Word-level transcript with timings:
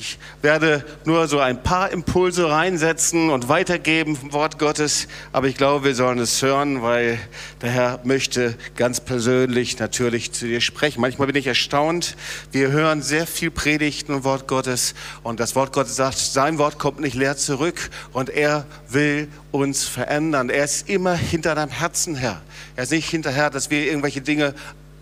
Ich 0.00 0.18
werde 0.40 0.82
nur 1.04 1.28
so 1.28 1.40
ein 1.40 1.62
paar 1.62 1.90
Impulse 1.90 2.48
reinsetzen 2.48 3.28
und 3.28 3.50
weitergeben 3.50 4.16
vom 4.16 4.32
Wort 4.32 4.58
Gottes, 4.58 5.08
aber 5.30 5.46
ich 5.46 5.56
glaube, 5.56 5.84
wir 5.84 5.94
sollen 5.94 6.18
es 6.18 6.40
hören, 6.40 6.80
weil 6.80 7.18
der 7.60 7.70
Herr 7.70 8.00
möchte 8.04 8.56
ganz 8.76 9.00
persönlich 9.00 9.78
natürlich 9.78 10.32
zu 10.32 10.46
dir 10.46 10.62
sprechen. 10.62 11.02
Manchmal 11.02 11.26
bin 11.26 11.36
ich 11.36 11.46
erstaunt, 11.46 12.16
wir 12.50 12.70
hören 12.70 13.02
sehr 13.02 13.26
viel 13.26 13.50
Predigten 13.50 14.14
und 14.14 14.24
Wort 14.24 14.48
Gottes 14.48 14.94
und 15.22 15.38
das 15.38 15.54
Wort 15.54 15.74
Gottes 15.74 15.96
sagt, 15.96 16.16
sein 16.16 16.56
Wort 16.56 16.78
kommt 16.78 17.00
nicht 17.00 17.14
leer 17.14 17.36
zurück 17.36 17.90
und 18.14 18.30
er 18.30 18.64
will 18.88 19.28
uns 19.50 19.84
verändern. 19.84 20.48
Er 20.48 20.64
ist 20.64 20.88
immer 20.88 21.12
hinter 21.14 21.54
deinem 21.54 21.72
Herzen 21.72 22.14
her. 22.14 22.40
Er 22.74 22.84
ist 22.84 22.92
nicht 22.92 23.10
hinterher, 23.10 23.50
dass 23.50 23.68
wir 23.68 23.84
irgendwelche 23.84 24.22
Dinge 24.22 24.54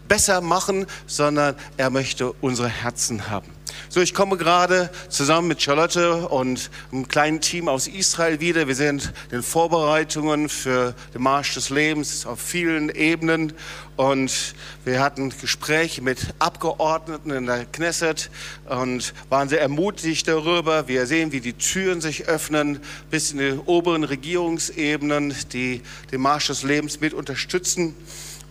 besser 0.08 0.41
machen, 0.41 0.87
sondern 1.06 1.55
er 1.77 1.91
möchte 1.91 2.33
unsere 2.33 2.69
Herzen 2.69 3.30
haben. 3.30 3.57
So, 3.88 4.00
ich 4.00 4.14
komme 4.14 4.36
gerade 4.36 4.90
zusammen 5.08 5.48
mit 5.48 5.62
Charlotte 5.62 6.28
und 6.28 6.70
einem 6.92 7.09
kleinen 7.09 7.40
Team 7.40 7.68
aus 7.68 7.88
Israel 7.88 8.40
wieder. 8.40 8.68
Wir 8.68 8.74
sind 8.74 9.12
in 9.30 9.42
Vorbereitungen 9.42 10.48
für 10.48 10.95
den 11.14 11.22
Marsch 11.22 11.54
des 11.54 11.70
Lebens 11.70 12.26
auf 12.26 12.40
vielen 12.40 12.90
Ebenen 12.90 13.52
und 13.96 14.54
wir 14.84 15.00
hatten 15.00 15.32
Gespräche 15.40 16.02
mit 16.02 16.34
Abgeordneten 16.38 17.30
in 17.30 17.46
der 17.46 17.64
Knesset 17.64 18.30
und 18.68 19.12
waren 19.28 19.48
sehr 19.48 19.60
ermutigt 19.60 20.28
darüber. 20.28 20.87
Wir 20.87 21.06
sehen, 21.06 21.32
wie 21.32 21.40
die 21.40 21.54
Türen 21.54 22.00
sich 22.00 22.26
öffnen 22.26 22.80
bis 23.10 23.32
in 23.32 23.38
die 23.38 23.59
oberen 23.66 24.04
Regierungsebenen, 24.04 25.34
die 25.52 25.82
den 26.12 26.20
Marsch 26.20 26.46
des 26.46 26.62
Lebens 26.62 27.00
mit 27.00 27.14
unterstützen 27.14 27.95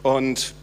und 0.03 0.53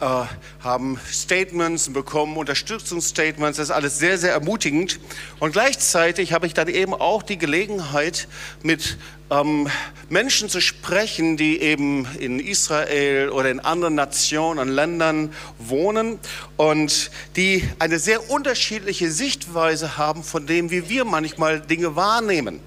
äh, 0.00 0.24
haben 0.60 0.98
Statements 1.10 1.92
bekommen, 1.92 2.36
Unterstützungsstatements. 2.36 3.58
Das 3.58 3.68
ist 3.68 3.74
alles 3.74 3.98
sehr, 3.98 4.18
sehr 4.18 4.32
ermutigend. 4.32 5.00
Und 5.40 5.52
gleichzeitig 5.52 6.32
habe 6.32 6.46
ich 6.46 6.54
dann 6.54 6.68
eben 6.68 6.94
auch 6.94 7.22
die 7.22 7.38
Gelegenheit, 7.38 8.28
mit 8.62 8.98
ähm, 9.30 9.68
Menschen 10.08 10.48
zu 10.48 10.60
sprechen, 10.60 11.36
die 11.36 11.60
eben 11.60 12.06
in 12.18 12.40
Israel 12.40 13.30
oder 13.30 13.50
in 13.50 13.60
anderen 13.60 13.94
Nationen 13.94 14.58
und 14.58 14.68
Ländern 14.68 15.32
wohnen 15.58 16.18
und 16.56 17.10
die 17.36 17.68
eine 17.78 17.98
sehr 17.98 18.30
unterschiedliche 18.30 19.10
Sichtweise 19.10 19.96
haben 19.96 20.22
von 20.22 20.46
dem, 20.46 20.70
wie 20.70 20.88
wir 20.88 21.04
manchmal 21.04 21.60
Dinge 21.60 21.96
wahrnehmen. 21.96 22.60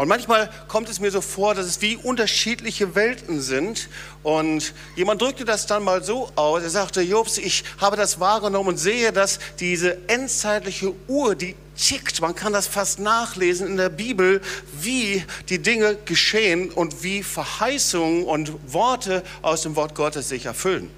Und 0.00 0.08
manchmal 0.08 0.48
kommt 0.66 0.88
es 0.88 0.98
mir 0.98 1.10
so 1.10 1.20
vor, 1.20 1.54
dass 1.54 1.66
es 1.66 1.82
wie 1.82 1.94
unterschiedliche 1.94 2.94
Welten 2.94 3.42
sind. 3.42 3.90
Und 4.22 4.72
jemand 4.96 5.20
drückte 5.20 5.44
das 5.44 5.66
dann 5.66 5.84
mal 5.84 6.02
so 6.02 6.32
aus. 6.36 6.62
Er 6.62 6.70
sagte, 6.70 7.02
Jobs, 7.02 7.36
ich 7.36 7.64
habe 7.76 7.98
das 7.98 8.18
wahrgenommen 8.18 8.70
und 8.70 8.76
sehe, 8.78 9.12
dass 9.12 9.38
diese 9.58 9.98
endzeitliche 10.08 10.94
Uhr, 11.06 11.34
die 11.34 11.54
tickt, 11.76 12.22
man 12.22 12.34
kann 12.34 12.54
das 12.54 12.66
fast 12.66 12.98
nachlesen 12.98 13.66
in 13.66 13.76
der 13.76 13.90
Bibel, 13.90 14.40
wie 14.80 15.22
die 15.50 15.58
Dinge 15.58 15.98
geschehen 16.06 16.70
und 16.70 17.02
wie 17.02 17.22
Verheißungen 17.22 18.24
und 18.24 18.72
Worte 18.72 19.22
aus 19.42 19.60
dem 19.64 19.76
Wort 19.76 19.94
Gottes 19.94 20.30
sich 20.30 20.46
erfüllen. 20.46 20.88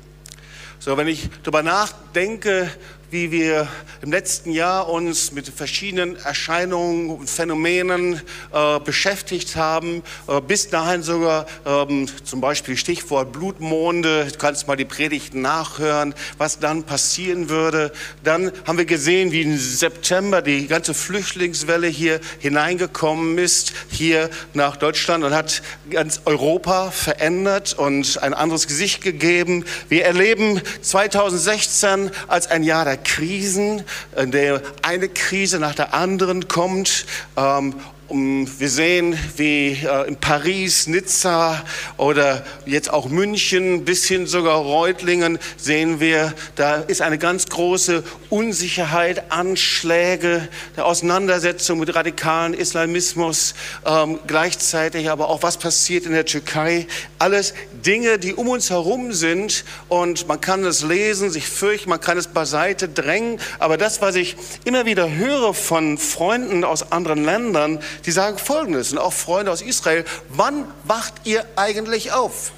So, 0.79 0.97
wenn 0.97 1.09
ich 1.09 1.29
darüber 1.43 1.65
nachdenke, 1.65 2.71
wie 3.13 3.31
wir 3.31 3.69
im 4.01 4.11
letzten 4.11 4.53
Jahr 4.53 4.89
uns 4.89 5.33
mit 5.33 5.47
verschiedenen 5.47 6.17
Erscheinungen 6.17 7.11
und 7.11 7.29
Phänomenen 7.29 8.23
äh, 8.55 8.81
beschäftigt 8.81 9.55
haben, 9.55 10.03
äh, 10.29 10.41
bis 10.41 10.71
dahin 10.71 11.03
sogar 11.03 11.45
ähm, 11.67 12.09
zum 12.25 12.41
Beispiel 12.41 12.75
Stichwort 12.75 13.31
Blutmonde, 13.33 14.29
du 14.33 14.39
kannst 14.39 14.67
mal 14.67 14.77
die 14.77 14.87
Predigten 14.87 15.43
nachhören, 15.43 16.15
was 16.39 16.59
dann 16.59 16.85
passieren 16.85 17.51
würde. 17.51 17.93
Dann 18.25 18.51
haben 18.67 18.79
wir 18.79 18.87
gesehen, 18.87 19.31
wie 19.31 19.43
im 19.43 19.59
September 19.59 20.41
die 20.41 20.67
ganze 20.67 20.95
Flüchtlingswelle 20.95 21.89
hier 21.89 22.19
hineingekommen 22.39 23.37
ist, 23.37 23.75
hier 23.91 24.31
nach 24.55 24.77
Deutschland 24.77 25.23
und 25.23 25.35
hat 25.35 25.61
ganz 25.91 26.23
Europa 26.25 26.91
verändert 26.91 27.75
und 27.75 28.23
ein 28.23 28.33
anderes 28.33 28.67
Gesicht 28.67 29.03
gegeben. 29.03 29.67
Wir 29.91 30.07
erleben 30.07 30.63
2016 30.81 32.11
als 32.27 32.47
ein 32.47 32.63
Jahr 32.63 32.87
der 32.87 33.02
Krisen, 33.03 33.85
in 34.17 34.31
der 34.31 34.63
eine 34.83 35.09
Krise 35.09 35.59
nach 35.59 35.75
der 35.75 35.95
anderen 35.95 36.49
kommt. 36.49 37.07
Ähm, 37.37 37.75
wir 38.15 38.69
sehen, 38.69 39.19
wie 39.37 39.69
äh, 39.69 40.07
in 40.07 40.17
Paris, 40.17 40.87
Nizza 40.87 41.65
oder 41.97 42.45
jetzt 42.67 42.93
auch 42.93 43.09
München 43.09 43.87
bis 43.87 44.07
hin 44.07 44.27
sogar 44.27 44.59
Reutlingen 44.59 45.39
sehen 45.57 45.99
wir, 45.99 46.35
da 46.55 46.77
ist 46.77 47.01
eine 47.01 47.17
ganz 47.17 47.47
große 47.47 48.05
Unsicherheit, 48.29 49.33
Anschläge, 49.33 50.47
der 50.77 50.85
Auseinandersetzung 50.85 51.79
mit 51.79 51.95
radikalen 51.95 52.53
Islamismus, 52.53 53.55
ähm, 53.87 54.19
gleichzeitig 54.27 55.09
aber 55.09 55.31
auch 55.31 55.43
was 55.43 55.57
passiert 55.57 56.05
in 56.05 56.13
der 56.13 56.27
Türkei. 56.27 56.87
Alles 57.19 57.55
Dinge, 57.73 58.19
die 58.19 58.35
um 58.35 58.49
uns 58.49 58.69
herum 58.69 59.15
sind 59.15 59.65
und 59.89 60.29
man 60.29 60.41
kann 60.41 60.65
es 60.65 60.83
lesen, 60.83 61.31
sich 61.31 61.47
fürchten, 61.47 61.89
man 61.89 62.01
kann 62.01 62.19
es 62.19 62.27
beiseite 62.27 62.91
drängen. 62.91 63.41
Aber 63.59 63.79
das, 63.79 64.03
was 64.03 64.17
ich 64.17 64.37
immer 64.65 64.85
wieder 64.85 65.11
höre 65.11 65.55
von 65.55 65.97
Freunden 65.97 66.63
aus 66.65 66.93
anderen 66.93 67.25
Ländern, 67.25 67.79
die 68.05 68.13
sagen 68.13 68.39
Folgendes, 68.39 68.93
und 68.93 68.99
auch 68.99 69.13
Freunde 69.13 69.53
aus 69.53 69.63
Israel, 69.63 70.05
wann 70.29 70.67
wacht 70.85 71.15
ihr 71.25 71.45
eigentlich 71.57 72.13
auf? 72.13 72.53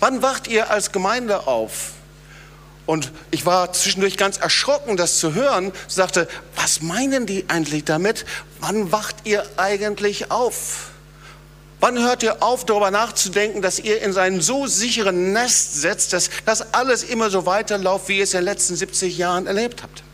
Wann 0.00 0.22
wacht 0.22 0.48
ihr 0.48 0.70
als 0.70 0.92
Gemeinde 0.92 1.46
auf? 1.46 1.92
Und 2.86 3.12
ich 3.30 3.46
war 3.46 3.72
zwischendurch 3.72 4.16
ganz 4.16 4.38
erschrocken, 4.38 4.96
das 4.96 5.18
zu 5.18 5.34
hören. 5.34 5.72
Ich 5.88 5.94
sagte, 5.94 6.26
was 6.56 6.82
meinen 6.82 7.26
die 7.26 7.44
eigentlich 7.48 7.84
damit? 7.84 8.24
Wann 8.60 8.90
wacht 8.90 9.16
ihr 9.24 9.44
eigentlich 9.56 10.30
auf? 10.30 10.88
Wann 11.78 11.98
hört 11.98 12.22
ihr 12.22 12.42
auf, 12.42 12.64
darüber 12.64 12.90
nachzudenken, 12.90 13.60
dass 13.60 13.78
ihr 13.78 14.02
in 14.02 14.12
seinen 14.12 14.40
so 14.40 14.66
sicheren 14.66 15.32
Nest 15.32 15.80
setzt, 15.80 16.12
dass 16.12 16.30
das 16.44 16.74
alles 16.74 17.02
immer 17.02 17.30
so 17.30 17.46
weiterläuft, 17.46 18.08
wie 18.08 18.18
ihr 18.18 18.24
es 18.24 18.34
in 18.34 18.40
den 18.40 18.44
letzten 18.44 18.76
70 18.76 19.18
Jahren 19.18 19.46
erlebt 19.46 19.82
habt? 19.82 20.04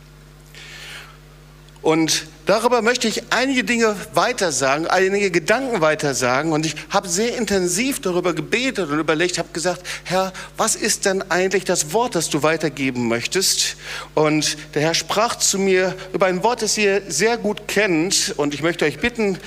Und 1.81 2.25
darüber 2.45 2.81
möchte 2.81 3.07
ich 3.07 3.31
einige 3.31 3.63
Dinge 3.63 3.95
weitersagen, 4.13 4.87
einige 4.87 5.31
Gedanken 5.31 5.79
weitersagen. 5.79 6.51
Und 6.51 6.65
ich 6.65 6.75
habe 6.89 7.07
sehr 7.07 7.37
intensiv 7.37 8.01
darüber 8.01 8.33
gebetet 8.33 8.89
und 8.89 8.99
überlegt, 8.99 9.37
habe 9.37 9.49
gesagt, 9.53 9.83
Herr, 10.03 10.33
was 10.57 10.75
ist 10.75 11.05
denn 11.05 11.23
eigentlich 11.31 11.63
das 11.63 11.93
Wort, 11.93 12.15
das 12.15 12.29
du 12.29 12.43
weitergeben 12.43 13.07
möchtest? 13.07 13.77
Und 14.13 14.57
der 14.75 14.81
Herr 14.81 14.93
sprach 14.93 15.37
zu 15.37 15.57
mir 15.57 15.95
über 16.11 16.25
ein 16.25 16.43
Wort, 16.43 16.61
das 16.61 16.77
ihr 16.77 17.03
sehr 17.07 17.37
gut 17.37 17.67
kennt. 17.67 18.33
Und 18.35 18.53
ich 18.53 18.61
möchte 18.61 18.83
euch 18.83 18.99
bitten, 18.99 19.37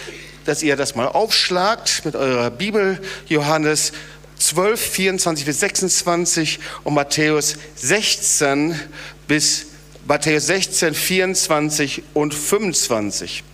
dass 0.46 0.62
ihr 0.62 0.76
das 0.76 0.94
mal 0.94 1.08
aufschlagt 1.08 2.04
mit 2.06 2.16
eurer 2.16 2.50
Bibel, 2.50 2.98
Johannes 3.28 3.92
12, 4.38 4.80
24 4.80 5.44
bis 5.44 5.60
26 5.60 6.58
und 6.82 6.94
Matthäus 6.94 7.56
16 7.76 8.80
bis 9.28 9.66
Matthäus 10.06 10.46
16, 10.48 10.94
24 10.94 12.02
und 12.14 12.34
25. 12.34 13.44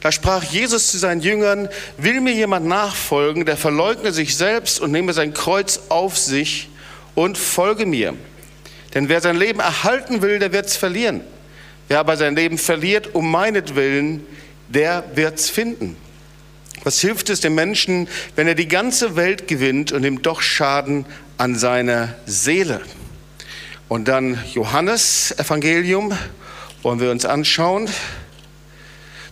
Da 0.00 0.12
sprach 0.12 0.42
Jesus 0.44 0.90
zu 0.90 0.98
seinen 0.98 1.20
Jüngern, 1.20 1.68
will 1.96 2.20
mir 2.20 2.32
jemand 2.32 2.66
nachfolgen, 2.66 3.44
der 3.44 3.56
verleugne 3.56 4.12
sich 4.12 4.36
selbst 4.36 4.80
und 4.80 4.92
nehme 4.92 5.12
sein 5.12 5.34
Kreuz 5.34 5.80
auf 5.88 6.16
sich 6.18 6.68
und 7.14 7.38
folge 7.38 7.86
mir. 7.86 8.14
Denn 8.94 9.08
wer 9.08 9.20
sein 9.20 9.36
Leben 9.36 9.60
erhalten 9.60 10.22
will, 10.22 10.38
der 10.38 10.52
wird 10.52 10.66
es 10.66 10.76
verlieren. 10.76 11.20
Wer 11.88 12.00
aber 12.00 12.16
sein 12.16 12.36
Leben 12.36 12.58
verliert 12.58 13.14
um 13.14 13.30
meinetwillen, 13.30 14.24
der 14.68 15.04
wird 15.14 15.38
es 15.38 15.50
finden. 15.50 15.96
Was 16.84 17.00
hilft 17.00 17.30
es 17.30 17.40
dem 17.40 17.54
Menschen, 17.54 18.08
wenn 18.36 18.46
er 18.46 18.54
die 18.54 18.68
ganze 18.68 19.16
Welt 19.16 19.48
gewinnt 19.48 19.92
und 19.92 20.02
nimmt 20.02 20.26
doch 20.26 20.42
Schaden 20.42 21.06
an 21.38 21.56
seiner 21.56 22.14
Seele? 22.26 22.80
Und 23.88 24.06
dann 24.06 24.38
Johannes 24.52 25.34
Evangelium 25.38 26.16
wollen 26.82 27.00
wir 27.00 27.10
uns 27.10 27.24
anschauen. 27.24 27.88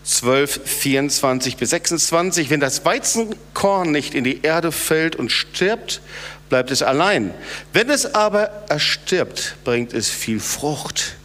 12, 0.05 0.61
24 0.65 1.57
bis 1.57 1.71
26. 1.71 2.49
Wenn 2.49 2.61
das 2.61 2.85
Weizenkorn 2.85 3.91
nicht 3.91 4.15
in 4.15 4.25
die 4.25 4.43
Erde 4.43 4.73
fällt 4.73 5.17
und 5.17 5.31
stirbt, 5.31 6.01
bleibt 6.49 6.71
es 6.71 6.83
allein. 6.83 7.35
Wenn 7.73 7.91
es 7.91 8.15
aber 8.15 8.45
erstirbt, 8.69 9.57
bringt 9.65 9.93
es 9.93 10.09
viel 10.09 10.41
Frucht. 10.41 11.17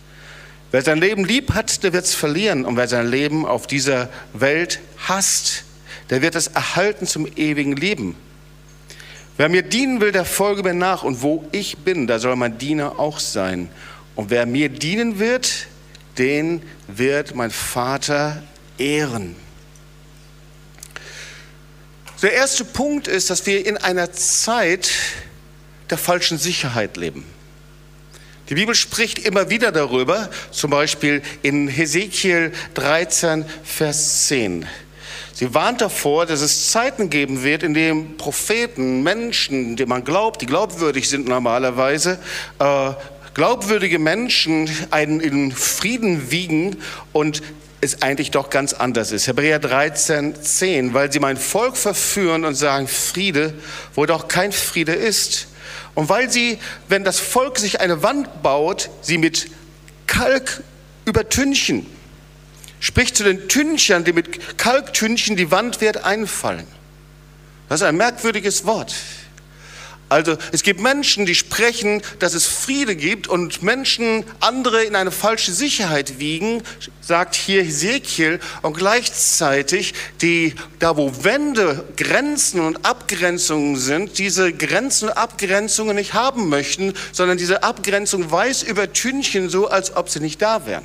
Wer 0.71 0.81
sein 0.81 0.99
Leben 0.99 1.23
lieb 1.23 1.53
hat, 1.53 1.83
der 1.83 1.93
wird 1.93 2.05
es 2.05 2.15
verlieren. 2.15 2.65
Und 2.65 2.75
wer 2.75 2.87
sein 2.87 3.07
Leben 3.07 3.45
auf 3.45 3.67
dieser 3.67 4.09
Welt 4.33 4.79
hasst, 5.07 5.63
der 6.09 6.21
wird 6.21 6.35
es 6.35 6.47
erhalten 6.47 7.07
zum 7.07 7.27
ewigen 7.35 7.75
Leben. 7.75 8.15
Wer 9.41 9.49
mir 9.49 9.63
dienen 9.63 10.01
will, 10.01 10.11
der 10.11 10.23
folge 10.23 10.61
mir 10.61 10.75
nach. 10.75 11.01
Und 11.01 11.23
wo 11.23 11.43
ich 11.51 11.79
bin, 11.79 12.05
da 12.05 12.19
soll 12.19 12.35
mein 12.35 12.59
Diener 12.59 12.99
auch 12.99 13.17
sein. 13.17 13.71
Und 14.13 14.29
wer 14.29 14.45
mir 14.45 14.69
dienen 14.69 15.17
wird, 15.17 15.65
den 16.19 16.61
wird 16.87 17.33
mein 17.33 17.49
Vater 17.49 18.43
ehren. 18.77 19.35
Der 22.21 22.33
erste 22.33 22.63
Punkt 22.65 23.07
ist, 23.07 23.31
dass 23.31 23.47
wir 23.47 23.65
in 23.65 23.77
einer 23.77 24.11
Zeit 24.11 24.91
der 25.89 25.97
falschen 25.97 26.37
Sicherheit 26.37 26.95
leben. 26.95 27.25
Die 28.47 28.53
Bibel 28.53 28.75
spricht 28.75 29.17
immer 29.17 29.49
wieder 29.49 29.71
darüber, 29.71 30.29
zum 30.51 30.69
Beispiel 30.69 31.23
in 31.41 31.67
Hesekiel 31.67 32.51
13, 32.75 33.45
Vers 33.63 34.27
10. 34.27 34.67
Sie 35.41 35.55
warnt 35.55 35.81
davor, 35.81 36.27
dass 36.27 36.41
es 36.41 36.69
Zeiten 36.69 37.09
geben 37.09 37.41
wird, 37.41 37.63
in 37.63 37.73
denen 37.73 38.15
Propheten, 38.15 39.01
Menschen, 39.01 39.75
denen 39.75 39.89
man 39.89 40.03
glaubt, 40.03 40.39
die 40.43 40.45
glaubwürdig 40.45 41.09
sind 41.09 41.27
normalerweise, 41.27 42.19
äh, 42.59 42.91
glaubwürdige 43.33 43.97
Menschen 43.97 44.69
einen 44.91 45.19
in 45.19 45.51
Frieden 45.51 46.29
wiegen 46.29 46.77
und 47.11 47.41
es 47.81 48.03
eigentlich 48.03 48.29
doch 48.29 48.51
ganz 48.51 48.73
anders 48.73 49.11
ist. 49.11 49.25
Hebräer 49.25 49.57
13, 49.57 50.35
10, 50.39 50.93
weil 50.93 51.11
sie 51.11 51.19
mein 51.19 51.37
Volk 51.37 51.75
verführen 51.75 52.45
und 52.45 52.53
sagen 52.53 52.87
Friede, 52.87 53.55
wo 53.95 54.05
doch 54.05 54.27
kein 54.27 54.51
Friede 54.51 54.93
ist. 54.93 55.47
Und 55.95 56.07
weil 56.07 56.29
sie, 56.29 56.59
wenn 56.87 57.03
das 57.03 57.19
Volk 57.19 57.57
sich 57.57 57.81
eine 57.81 58.03
Wand 58.03 58.43
baut, 58.43 58.91
sie 59.01 59.17
mit 59.17 59.47
Kalk 60.05 60.61
übertünchen 61.05 61.87
spricht 62.81 63.15
zu 63.15 63.23
den 63.23 63.47
Tünchern, 63.47 64.03
die 64.03 64.11
mit 64.11 64.57
Kalktünchen 64.57 65.37
die 65.37 65.51
Wand 65.51 65.79
wird 65.79 66.03
einfallen. 66.03 66.67
Das 67.69 67.79
ist 67.79 67.87
ein 67.87 67.95
merkwürdiges 67.95 68.65
Wort. 68.65 68.93
Also 70.09 70.35
es 70.51 70.61
gibt 70.63 70.81
Menschen, 70.81 71.25
die 71.25 71.35
sprechen, 71.35 72.01
dass 72.19 72.33
es 72.33 72.45
Friede 72.45 72.97
gibt 72.97 73.29
und 73.29 73.63
Menschen 73.63 74.25
andere 74.41 74.83
in 74.83 74.97
eine 74.97 75.09
falsche 75.09 75.53
Sicherheit 75.53 76.19
wiegen, 76.19 76.63
sagt 76.99 77.33
hier 77.33 77.63
Ezekiel, 77.63 78.41
und 78.61 78.75
gleichzeitig 78.75 79.93
die, 80.21 80.55
da 80.79 80.97
wo 80.97 81.23
Wände, 81.23 81.87
Grenzen 81.95 82.59
und 82.59 82.85
Abgrenzungen 82.85 83.77
sind, 83.77 84.17
diese 84.17 84.51
Grenzen 84.51 85.07
und 85.07 85.15
Abgrenzungen 85.15 85.95
nicht 85.95 86.13
haben 86.13 86.49
möchten, 86.49 86.93
sondern 87.13 87.37
diese 87.37 87.63
Abgrenzung 87.63 88.29
weiß 88.29 88.63
übertünchen, 88.63 89.47
so 89.47 89.69
als 89.69 89.95
ob 89.95 90.09
sie 90.09 90.19
nicht 90.19 90.41
da 90.41 90.65
wären. 90.65 90.83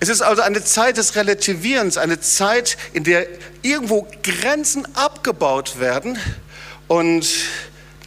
Es 0.00 0.08
ist 0.08 0.22
also 0.22 0.42
eine 0.42 0.62
Zeit 0.62 0.96
des 0.96 1.16
Relativierens, 1.16 1.98
eine 1.98 2.20
Zeit, 2.20 2.76
in 2.92 3.02
der 3.02 3.26
irgendwo 3.62 4.06
Grenzen 4.22 4.86
abgebaut 4.94 5.80
werden 5.80 6.18
und 6.86 7.26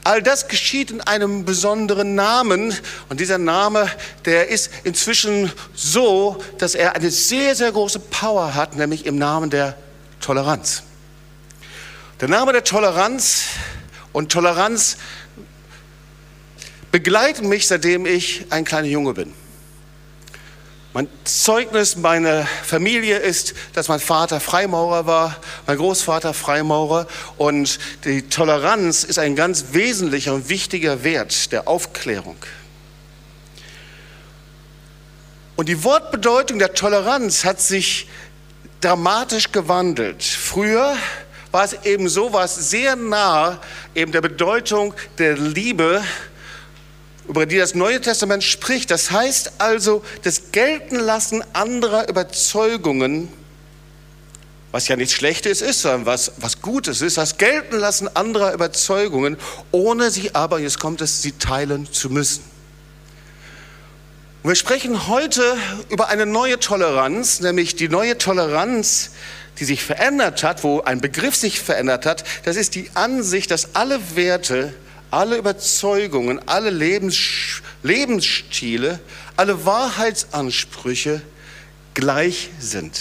all 0.05 0.23
das 0.23 0.47
geschieht 0.47 0.89
in 0.89 1.01
einem 1.01 1.43
besonderen 1.43 2.15
Namen 2.15 2.73
und 3.09 3.19
dieser 3.19 3.37
Name, 3.37 3.91
der 4.23 4.47
ist 4.47 4.71
inzwischen 4.85 5.51
so, 5.75 6.41
dass 6.57 6.75
er 6.75 6.95
eine 6.95 7.11
sehr, 7.11 7.55
sehr 7.55 7.71
große 7.73 7.99
Power 7.99 8.55
hat, 8.55 8.75
nämlich 8.75 9.05
im 9.05 9.17
Namen 9.17 9.49
der 9.49 9.75
Toleranz. 10.21 10.83
Der 12.21 12.29
Name 12.29 12.53
der 12.53 12.63
Toleranz 12.63 13.43
und 14.13 14.31
Toleranz 14.31 14.97
begleiten 16.91 17.49
mich, 17.49 17.67
seitdem 17.67 18.05
ich 18.05 18.45
ein 18.49 18.63
kleiner 18.63 18.87
Junge 18.87 19.13
bin. 19.13 19.33
Mein 20.93 21.07
Zeugnis 21.23 21.95
meiner 21.95 22.45
Familie 22.45 23.17
ist, 23.17 23.53
dass 23.71 23.87
mein 23.87 24.01
Vater 24.01 24.41
Freimaurer 24.41 25.05
war, 25.05 25.37
mein 25.65 25.77
Großvater 25.77 26.33
Freimaurer 26.33 27.07
und 27.37 27.79
die 28.03 28.23
Toleranz 28.23 29.05
ist 29.05 29.17
ein 29.17 29.37
ganz 29.37 29.67
wesentlicher 29.71 30.33
und 30.33 30.49
wichtiger 30.49 31.05
Wert 31.05 31.53
der 31.53 31.69
Aufklärung. 31.69 32.35
Und 35.55 35.69
die 35.69 35.81
Wortbedeutung 35.85 36.59
der 36.59 36.73
Toleranz 36.73 37.45
hat 37.45 37.61
sich 37.61 38.09
dramatisch 38.81 39.53
gewandelt. 39.53 40.23
Früher 40.23 40.97
war 41.51 41.63
es 41.63 41.71
eben 41.85 42.09
so, 42.09 42.33
war 42.33 42.49
sehr 42.49 42.97
nah 42.97 43.61
eben 43.95 44.11
der 44.11 44.21
Bedeutung 44.21 44.93
der 45.19 45.37
Liebe 45.37 46.03
über 47.31 47.45
die 47.45 47.57
das 47.57 47.75
Neue 47.75 48.01
Testament 48.01 48.43
spricht. 48.43 48.91
Das 48.91 49.09
heißt 49.09 49.53
also, 49.57 50.03
das 50.23 50.51
Geltenlassen 50.51 51.41
anderer 51.53 52.09
Überzeugungen, 52.09 53.29
was 54.73 54.89
ja 54.89 54.97
nichts 54.97 55.13
Schlechtes 55.13 55.61
ist, 55.61 55.81
sondern 55.81 56.05
was, 56.05 56.33
was 56.39 56.61
Gutes 56.61 57.01
ist, 57.01 57.15
das 57.15 57.37
Geltenlassen 57.37 58.13
anderer 58.17 58.51
Überzeugungen, 58.51 59.37
ohne 59.71 60.11
sie 60.11 60.35
aber, 60.35 60.59
jetzt 60.59 60.81
kommt 60.81 60.99
es, 60.99 61.21
sie 61.21 61.31
teilen 61.31 61.89
zu 61.89 62.09
müssen. 62.09 62.43
Und 64.43 64.49
wir 64.49 64.55
sprechen 64.55 65.07
heute 65.07 65.55
über 65.87 66.09
eine 66.09 66.25
neue 66.25 66.59
Toleranz, 66.59 67.39
nämlich 67.39 67.77
die 67.77 67.87
neue 67.87 68.17
Toleranz, 68.17 69.11
die 69.57 69.63
sich 69.63 69.85
verändert 69.85 70.43
hat, 70.43 70.65
wo 70.65 70.81
ein 70.81 70.99
Begriff 70.99 71.37
sich 71.37 71.61
verändert 71.61 72.05
hat. 72.05 72.25
Das 72.43 72.57
ist 72.57 72.75
die 72.75 72.91
Ansicht, 72.93 73.51
dass 73.51 73.73
alle 73.73 74.01
Werte, 74.15 74.73
alle 75.11 75.37
Überzeugungen, 75.37 76.39
alle 76.47 76.69
Lebens, 76.69 77.61
Lebensstile, 77.83 78.99
alle 79.37 79.65
Wahrheitsansprüche 79.65 81.21
gleich 81.93 82.49
sind. 82.59 82.99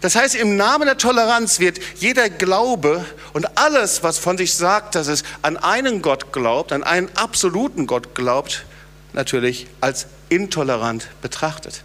Das 0.00 0.14
heißt, 0.14 0.34
im 0.34 0.56
Namen 0.56 0.86
der 0.86 0.98
Toleranz 0.98 1.58
wird 1.58 1.78
jeder 1.96 2.28
Glaube 2.28 3.04
und 3.32 3.58
alles, 3.58 4.02
was 4.02 4.18
von 4.18 4.36
sich 4.36 4.54
sagt, 4.54 4.94
dass 4.94 5.06
es 5.06 5.22
an 5.42 5.56
einen 5.56 6.02
Gott 6.02 6.32
glaubt, 6.32 6.72
an 6.72 6.82
einen 6.82 7.08
absoluten 7.16 7.86
Gott 7.86 8.14
glaubt, 8.14 8.64
natürlich 9.12 9.66
als 9.80 10.06
intolerant 10.28 11.08
betrachtet. 11.22 11.82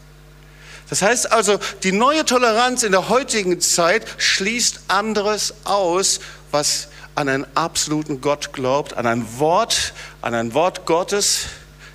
Das 0.90 1.02
heißt 1.02 1.32
also, 1.32 1.58
die 1.84 1.94
neue 1.94 2.26
Toleranz 2.26 2.84
in 2.84 2.92
der 2.92 3.08
heutigen 3.08 3.62
Zeit 3.62 4.06
schließt 4.18 4.82
anderes 4.90 5.54
aus, 5.64 6.20
was 6.52 6.90
an 7.16 7.30
einen 7.30 7.46
absoluten 7.56 8.22
Gott 8.22 8.54
glaubt, 8.54 8.96
an 8.96 9.06
ein 9.06 9.40
Wort, 9.40 9.94
an 10.22 10.34
ein 10.34 10.54
Wort 10.54 10.86
Gottes, 10.86 11.46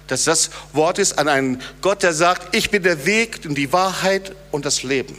dass 0.07 0.25
das 0.25 0.51
Wort 0.73 0.99
ist, 0.99 1.19
an 1.19 1.29
einen 1.29 1.63
Gott, 1.81 2.03
der 2.03 2.13
sagt, 2.13 2.55
ich 2.55 2.71
bin 2.71 2.83
der 2.83 3.07
Weg 3.07 3.41
und 3.45 3.57
die 3.57 3.73
Wahrheit 3.73 4.35
und 4.51 4.65
das 4.65 4.83
Leben. 4.83 5.19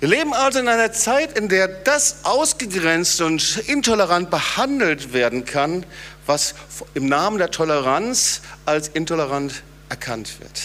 Wir 0.00 0.08
leben 0.08 0.32
also 0.32 0.60
in 0.60 0.68
einer 0.68 0.92
Zeit, 0.92 1.36
in 1.36 1.50
der 1.50 1.68
das 1.68 2.24
ausgegrenzt 2.24 3.20
und 3.20 3.58
intolerant 3.66 4.30
behandelt 4.30 5.12
werden 5.12 5.44
kann, 5.44 5.84
was 6.24 6.54
im 6.94 7.06
Namen 7.06 7.36
der 7.36 7.50
Toleranz 7.50 8.40
als 8.64 8.88
intolerant 8.88 9.62
erkannt 9.90 10.40
wird. 10.40 10.58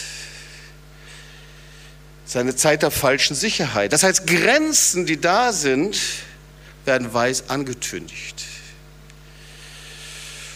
Es 2.24 2.32
ist 2.32 2.38
eine 2.38 2.56
Zeit 2.56 2.82
der 2.82 2.92
falschen 2.92 3.36
Sicherheit. 3.36 3.92
Das 3.92 4.04
heißt, 4.04 4.26
Grenzen, 4.26 5.06
die 5.06 5.20
da 5.20 5.52
sind, 5.52 6.00
werden 6.86 7.14
weiß 7.14 7.50
angetündigt. 7.50 8.46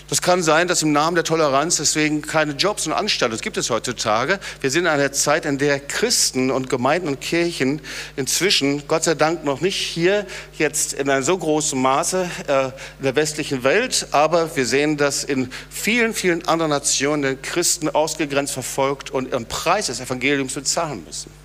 Das 0.10 0.24
kann 0.24 0.42
sein, 0.42 0.68
dass 0.68 0.82
im 0.82 0.92
Namen 0.92 1.14
der 1.14 1.24
Toleranz 1.24 1.78
deswegen 1.78 2.24
keine 2.24 2.54
Jobs 2.54 2.88
und 2.88 2.94
das 2.94 3.42
gibt 3.42 3.58
es 3.58 3.70
heutzutage. 3.70 4.40
Wir 4.60 4.72
sind 4.72 4.86
in 4.86 4.88
einer 4.88 5.12
Zeit, 5.12 5.46
in 5.46 5.60
der 5.60 5.80
Christen 5.80 6.50
und 6.50 6.68
Gemeinden 6.68 7.08
und 7.08 7.22
Kirchen 7.22 7.80
inzwischen, 8.16 8.88
Gott 8.88 9.04
sei 9.04 9.14
Dank 9.14 9.44
noch 9.44 9.62
nicht 9.62 9.78
hier 9.78 10.26
jetzt 10.58 10.94
in 10.94 11.12
einem 11.12 11.22
so 11.22 11.38
großen 11.38 11.80
Maße 11.80 12.28
äh, 12.48 12.66
in 12.66 13.04
der 13.04 13.16
westlichen 13.16 13.64
Welt, 13.64 14.08
aber 14.10 14.56
wir 14.56 14.66
sehen, 14.66 14.98
dass 14.98 15.24
in 15.24 15.52
vielen, 15.70 16.16
vielen 16.16 16.48
anderen 16.48 16.72
Nationen 16.72 17.40
Christen 17.44 17.88
ausgegrenzt 17.90 18.54
verfolgt 18.54 19.12
und 19.12 19.32
ihren 19.32 19.46
Preis 19.46 19.88
des 19.88 20.00
Evangeliums 20.00 20.54
bezahlen 20.54 21.04
müssen 21.06 21.39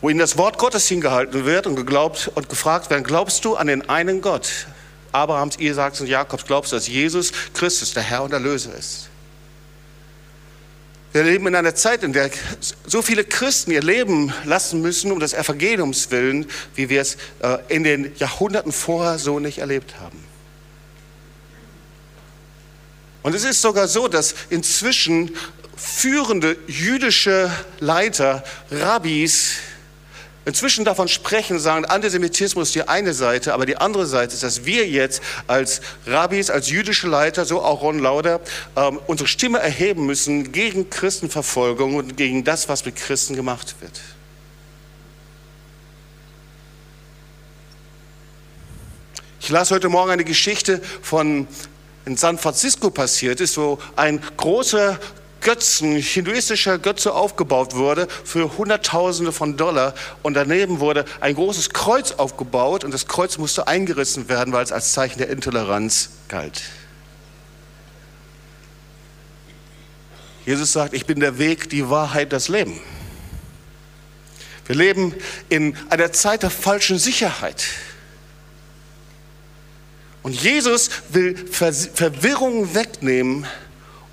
wo 0.00 0.08
ihnen 0.08 0.18
das 0.18 0.36
Wort 0.36 0.58
Gottes 0.58 0.86
hingehalten 0.88 1.44
wird 1.44 1.66
und 1.66 1.76
geglaubt 1.76 2.30
und 2.34 2.48
gefragt 2.48 2.90
werden, 2.90 3.04
glaubst 3.04 3.44
du 3.44 3.56
an 3.56 3.66
den 3.66 3.88
einen 3.88 4.20
Gott? 4.20 4.66
Abrahams, 5.12 5.56
Isaaks 5.56 6.00
und 6.00 6.08
Jakobs, 6.08 6.44
glaubst 6.44 6.72
du, 6.72 6.76
dass 6.76 6.86
Jesus 6.86 7.32
Christus 7.54 7.94
der 7.94 8.02
Herr 8.02 8.22
und 8.22 8.32
Erlöser 8.32 8.74
ist? 8.74 9.08
Wir 11.12 11.24
leben 11.24 11.46
in 11.46 11.54
einer 11.54 11.74
Zeit, 11.74 12.02
in 12.02 12.12
der 12.12 12.30
so 12.86 13.00
viele 13.00 13.24
Christen 13.24 13.70
ihr 13.70 13.82
Leben 13.82 14.34
lassen 14.44 14.82
müssen 14.82 15.10
um 15.12 15.18
des 15.18 15.32
Evangeliums 15.32 16.10
willen, 16.10 16.46
wie 16.74 16.90
wir 16.90 17.00
es 17.00 17.16
äh, 17.40 17.56
in 17.68 17.84
den 17.84 18.14
Jahrhunderten 18.16 18.70
vorher 18.70 19.18
so 19.18 19.40
nicht 19.40 19.58
erlebt 19.58 19.98
haben. 19.98 20.22
Und 23.22 23.34
es 23.34 23.44
ist 23.44 23.62
sogar 23.62 23.88
so, 23.88 24.08
dass 24.08 24.34
inzwischen 24.50 25.34
führende 25.74 26.58
jüdische 26.66 27.50
Leiter, 27.80 28.44
Rabbis, 28.70 29.56
inzwischen 30.46 30.84
davon 30.84 31.08
sprechen, 31.08 31.58
sagen, 31.58 31.84
Antisemitismus 31.84 32.68
ist 32.68 32.74
die 32.76 32.88
eine 32.88 33.12
Seite, 33.12 33.52
aber 33.52 33.66
die 33.66 33.76
andere 33.76 34.06
Seite 34.06 34.32
ist, 34.32 34.44
dass 34.44 34.64
wir 34.64 34.88
jetzt 34.88 35.20
als 35.48 35.82
Rabbis, 36.06 36.48
als 36.48 36.70
jüdische 36.70 37.08
Leiter, 37.08 37.44
so 37.44 37.60
auch 37.60 37.82
Ron 37.82 37.98
Lauder, 37.98 38.40
ähm, 38.76 38.98
unsere 39.08 39.28
Stimme 39.28 39.58
erheben 39.58 40.06
müssen 40.06 40.52
gegen 40.52 40.88
Christenverfolgung 40.88 41.96
und 41.96 42.16
gegen 42.16 42.44
das, 42.44 42.68
was 42.68 42.86
mit 42.86 42.96
Christen 42.96 43.34
gemacht 43.34 43.74
wird. 43.80 44.00
Ich 49.40 49.50
las 49.50 49.70
heute 49.70 49.88
Morgen 49.88 50.12
eine 50.12 50.24
Geschichte 50.24 50.80
von 51.02 51.46
in 52.04 52.16
San 52.16 52.38
Francisco 52.38 52.90
passiert 52.90 53.40
ist, 53.40 53.58
wo 53.58 53.78
ein 53.96 54.22
großer 54.36 54.98
Götzen, 55.46 55.94
hinduistischer 55.94 56.76
Götze 56.76 57.14
aufgebaut 57.14 57.76
wurde 57.76 58.08
für 58.24 58.58
Hunderttausende 58.58 59.30
von 59.30 59.56
Dollar 59.56 59.94
und 60.24 60.34
daneben 60.34 60.80
wurde 60.80 61.04
ein 61.20 61.36
großes 61.36 61.70
Kreuz 61.70 62.10
aufgebaut 62.10 62.82
und 62.82 62.92
das 62.92 63.06
Kreuz 63.06 63.38
musste 63.38 63.68
eingerissen 63.68 64.28
werden, 64.28 64.52
weil 64.52 64.64
es 64.64 64.72
als 64.72 64.92
Zeichen 64.92 65.18
der 65.18 65.28
Intoleranz 65.28 66.10
galt. 66.26 66.62
Jesus 70.44 70.72
sagt, 70.72 70.94
ich 70.94 71.06
bin 71.06 71.20
der 71.20 71.38
Weg, 71.38 71.70
die 71.70 71.88
Wahrheit, 71.88 72.32
das 72.32 72.48
Leben. 72.48 72.80
Wir 74.66 74.74
leben 74.74 75.14
in 75.48 75.76
einer 75.90 76.10
Zeit 76.12 76.42
der 76.42 76.50
falschen 76.50 76.98
Sicherheit. 76.98 77.66
Und 80.24 80.34
Jesus 80.34 80.90
will 81.10 81.36
Verwirrung 81.46 82.74
wegnehmen 82.74 83.46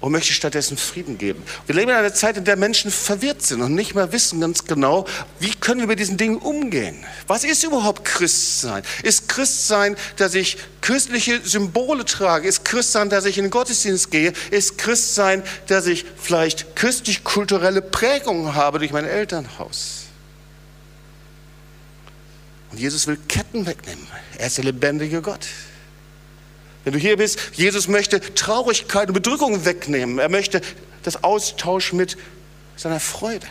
und 0.03 0.11
möchte 0.11 0.33
stattdessen 0.33 0.75
Frieden 0.75 1.17
geben. 1.17 1.41
Wir 1.65 1.75
leben 1.75 1.89
in 1.89 1.95
einer 1.95 2.13
Zeit, 2.13 2.35
in 2.35 2.43
der 2.43 2.57
Menschen 2.57 2.91
verwirrt 2.91 3.41
sind 3.41 3.61
und 3.61 3.73
nicht 3.73 3.95
mehr 3.95 4.11
wissen 4.11 4.41
ganz 4.41 4.65
genau, 4.65 5.05
wie 5.39 5.55
können 5.55 5.79
wir 5.79 5.87
mit 5.87 5.97
diesen 5.97 6.17
Dingen 6.17 6.35
umgehen. 6.35 7.05
Was 7.27 7.45
ist 7.45 7.63
überhaupt 7.63 8.03
Christsein? 8.03 8.83
Ist 9.03 9.29
Christsein, 9.29 9.95
dass 10.17 10.35
ich 10.35 10.57
christliche 10.81 11.39
Symbole 11.39 12.03
trage? 12.03 12.49
Ist 12.49 12.65
Christsein, 12.65 13.09
dass 13.09 13.23
ich 13.23 13.37
in 13.37 13.45
den 13.45 13.49
Gottesdienst 13.49 14.11
gehe? 14.11 14.33
Ist 14.51 14.77
Christsein, 14.77 15.41
dass 15.67 15.87
ich 15.87 16.03
vielleicht 16.21 16.75
christlich-kulturelle 16.75 17.81
Prägungen 17.81 18.55
habe 18.55 18.79
durch 18.79 18.91
mein 18.91 19.05
Elternhaus? 19.05 20.07
Und 22.73 22.77
Jesus 22.77 23.07
will 23.07 23.17
Ketten 23.29 23.65
wegnehmen. 23.65 24.05
Er 24.37 24.47
ist 24.47 24.57
der 24.57 24.65
lebendige 24.65 25.21
Gott. 25.21 25.47
Wenn 26.83 26.93
du 26.93 26.99
hier 26.99 27.17
bist, 27.17 27.39
Jesus 27.53 27.87
möchte 27.87 28.19
Traurigkeit 28.35 29.07
und 29.07 29.13
Bedrückung 29.13 29.65
wegnehmen. 29.65 30.19
Er 30.19 30.29
möchte 30.29 30.61
das 31.03 31.23
Austausch 31.23 31.93
mit 31.93 32.17
seiner 32.75 32.99
Freude. 32.99 33.47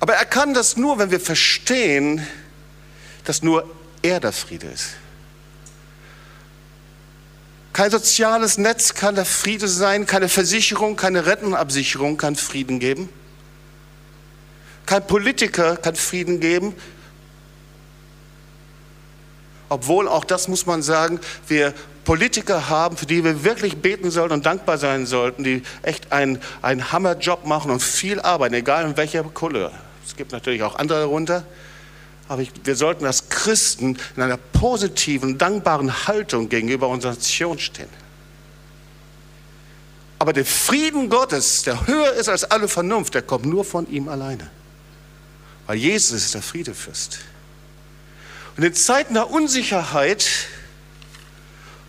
Aber 0.00 0.14
er 0.14 0.24
kann 0.24 0.54
das 0.54 0.76
nur, 0.76 0.98
wenn 0.98 1.10
wir 1.10 1.20
verstehen, 1.20 2.26
dass 3.24 3.42
nur 3.42 3.68
er 4.02 4.20
der 4.20 4.32
Friede 4.32 4.66
ist. 4.66 4.90
Kein 7.72 7.90
soziales 7.90 8.56
Netz 8.56 8.94
kann 8.94 9.16
der 9.16 9.24
Friede 9.24 9.66
sein, 9.66 10.06
keine 10.06 10.28
Versicherung, 10.28 10.94
keine 10.94 11.26
Rentenabsicherung 11.26 12.16
kann 12.16 12.36
Frieden 12.36 12.78
geben. 12.78 13.08
Kein 14.86 15.06
Politiker 15.06 15.76
kann 15.76 15.96
Frieden 15.96 16.38
geben, 16.38 16.74
obwohl 19.68 20.08
auch 20.08 20.24
das 20.24 20.48
muss 20.48 20.66
man 20.66 20.82
sagen, 20.82 21.20
wir 21.48 21.74
Politiker 22.04 22.68
haben, 22.68 22.96
für 22.96 23.06
die 23.06 23.24
wir 23.24 23.44
wirklich 23.44 23.78
beten 23.78 24.10
sollten 24.10 24.34
und 24.34 24.46
dankbar 24.46 24.78
sein 24.78 25.06
sollten, 25.06 25.42
die 25.42 25.62
echt 25.82 26.12
einen, 26.12 26.38
einen 26.62 26.92
Hammerjob 26.92 27.46
machen 27.46 27.70
und 27.70 27.82
viel 27.82 28.20
arbeiten, 28.20 28.54
egal 28.54 28.84
in 28.84 28.96
welcher 28.96 29.22
Couleur. 29.24 29.72
Es 30.06 30.14
gibt 30.14 30.32
natürlich 30.32 30.62
auch 30.62 30.76
andere 30.76 31.00
darunter. 31.00 31.44
Aber 32.28 32.42
ich, 32.42 32.52
wir 32.62 32.76
sollten 32.76 33.04
als 33.04 33.28
Christen 33.28 33.98
in 34.16 34.22
einer 34.22 34.36
positiven, 34.36 35.36
dankbaren 35.36 36.06
Haltung 36.06 36.48
gegenüber 36.48 36.88
unserer 36.88 37.12
Nation 37.12 37.58
stehen. 37.58 37.88
Aber 40.18 40.32
der 40.32 40.46
Frieden 40.46 41.10
Gottes, 41.10 41.64
der 41.64 41.86
höher 41.86 42.12
ist 42.14 42.28
als 42.28 42.44
alle 42.44 42.68
Vernunft, 42.68 43.14
der 43.14 43.22
kommt 43.22 43.44
nur 43.44 43.64
von 43.64 43.90
ihm 43.90 44.08
alleine. 44.08 44.50
Weil 45.66 45.76
Jesus 45.76 46.24
ist 46.24 46.34
der 46.34 46.42
Friedefürst. 46.42 47.18
Und 48.56 48.62
in 48.64 48.74
Zeiten 48.74 49.14
der 49.14 49.30
Unsicherheit 49.30 50.26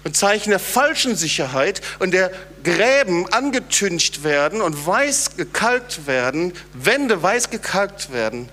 und 0.03 0.15
Zeichen 0.15 0.51
der 0.51 0.59
falschen 0.59 1.15
Sicherheit 1.15 1.81
und 1.99 2.11
der 2.11 2.31
Gräben 2.63 3.31
angetüncht 3.31 4.23
werden 4.23 4.61
und 4.61 4.85
weiß 4.85 5.35
gekalkt 5.37 6.07
werden, 6.07 6.53
Wände 6.73 7.21
weiß 7.21 7.49
gekalkt 7.49 8.11
werden, 8.11 8.49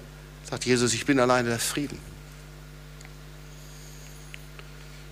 sagt 0.48 0.64
Jesus, 0.64 0.92
ich 0.94 1.06
bin 1.06 1.20
alleine 1.20 1.50
der 1.50 1.58
Frieden. 1.58 1.98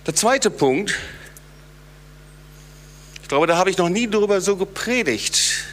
Der 0.05 0.15
zweite 0.15 0.49
Punkt, 0.49 0.95
ich 3.21 3.27
glaube, 3.27 3.47
da 3.47 3.57
habe 3.57 3.69
ich 3.69 3.77
noch 3.77 3.89
nie 3.89 4.07
darüber 4.07 4.41
so 4.41 4.57
gepredigt, 4.57 5.63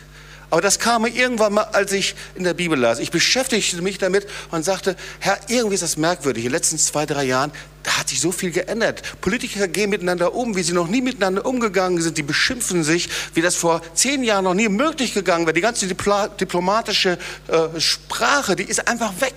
aber 0.51 0.63
das 0.63 0.79
kam 0.79 1.03
mir 1.03 1.11
irgendwann 1.11 1.55
mal, 1.55 1.65
als 1.73 1.93
ich 1.93 2.15
in 2.35 2.45
der 2.45 2.55
Bibel 2.55 2.79
las. 2.79 3.01
Ich 3.01 3.11
beschäftigte 3.11 3.83
mich 3.83 3.99
damit 3.99 4.27
und 4.51 4.65
sagte, 4.65 4.97
Herr, 5.19 5.39
irgendwie 5.49 5.75
ist 5.75 5.83
das 5.83 5.97
merkwürdig. 5.99 6.45
In 6.45 6.51
den 6.51 6.55
letzten 6.55 6.79
zwei, 6.79 7.05
drei 7.05 7.25
Jahren, 7.25 7.53
da 7.83 7.99
hat 7.99 8.09
sich 8.09 8.21
so 8.21 8.33
viel 8.33 8.51
geändert. 8.51 9.03
Politiker 9.21 9.69
gehen 9.69 9.91
miteinander 9.91 10.35
um, 10.35 10.57
wie 10.57 10.63
sie 10.63 10.73
noch 10.73 10.89
nie 10.89 11.03
miteinander 11.03 11.45
umgegangen 11.45 12.01
sind. 12.01 12.17
Die 12.17 12.23
beschimpfen 12.23 12.83
sich, 12.83 13.11
wie 13.35 13.43
das 13.43 13.57
vor 13.57 13.83
zehn 13.95 14.25
Jahren 14.25 14.45
noch 14.45 14.55
nie 14.55 14.69
möglich 14.69 15.13
gegangen 15.13 15.45
wäre. 15.45 15.55
Die 15.55 15.61
ganze 15.61 15.87
diplomatische 15.87 17.19
äh, 17.49 17.81
Sprache, 17.81 18.57
die 18.57 18.65
ist 18.65 18.89
einfach 18.89 19.21
weg. 19.21 19.35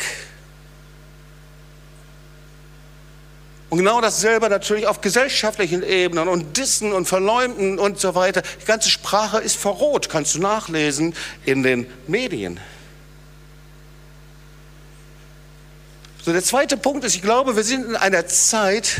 Und 3.71 3.77
genau 3.77 4.01
dasselbe 4.01 4.49
natürlich 4.49 4.85
auf 4.85 4.99
gesellschaftlichen 4.99 5.81
Ebenen 5.81 6.27
und 6.27 6.57
Dissen 6.57 6.91
und 6.91 7.07
Verleumden 7.07 7.79
und 7.79 8.01
so 8.01 8.15
weiter. 8.15 8.41
Die 8.61 8.65
ganze 8.65 8.89
Sprache 8.89 9.37
ist 9.37 9.55
verroht, 9.55 10.09
kannst 10.09 10.35
du 10.35 10.39
nachlesen 10.39 11.15
in 11.45 11.63
den 11.63 11.87
Medien. 12.05 12.59
So, 16.21 16.33
der 16.33 16.43
zweite 16.43 16.75
Punkt 16.75 17.05
ist, 17.05 17.15
ich 17.15 17.21
glaube, 17.21 17.55
wir 17.55 17.63
sind 17.63 17.85
in 17.85 17.95
einer 17.95 18.27
Zeit, 18.27 18.99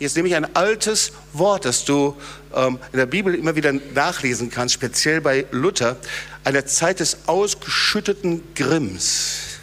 jetzt 0.00 0.16
nehme 0.16 0.26
ich 0.26 0.34
ein 0.34 0.56
altes 0.56 1.12
Wort, 1.32 1.64
das 1.64 1.84
du 1.84 2.16
ähm, 2.56 2.80
in 2.90 2.98
der 2.98 3.06
Bibel 3.06 3.36
immer 3.36 3.54
wieder 3.54 3.72
nachlesen 3.72 4.50
kannst, 4.50 4.74
speziell 4.74 5.20
bei 5.20 5.46
Luther, 5.52 5.96
einer 6.42 6.66
Zeit 6.66 6.98
des 6.98 7.18
ausgeschütteten 7.26 8.42
Grimms. 8.56 9.60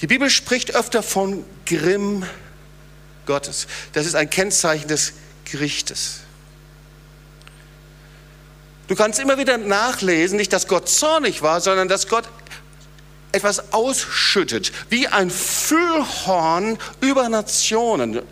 Die 0.00 0.06
Bibel 0.06 0.30
spricht 0.30 0.74
öfter 0.74 1.02
von 1.02 1.44
Grimm, 1.66 2.24
Gottes. 3.28 3.68
Das 3.92 4.06
ist 4.06 4.16
ein 4.16 4.28
Kennzeichen 4.28 4.88
des 4.88 5.12
Gerichtes. 5.44 6.20
Du 8.88 8.96
kannst 8.96 9.20
immer 9.20 9.38
wieder 9.38 9.58
nachlesen, 9.58 10.38
nicht, 10.38 10.52
dass 10.52 10.66
Gott 10.66 10.88
zornig 10.88 11.42
war, 11.42 11.60
sondern 11.60 11.88
dass 11.88 12.08
Gott 12.08 12.24
etwas 13.30 13.72
ausschüttet, 13.74 14.72
wie 14.88 15.06
ein 15.06 15.30
Füllhorn 15.30 16.78
über 17.02 17.28
Nationen. 17.28 18.14
Du 18.14 18.24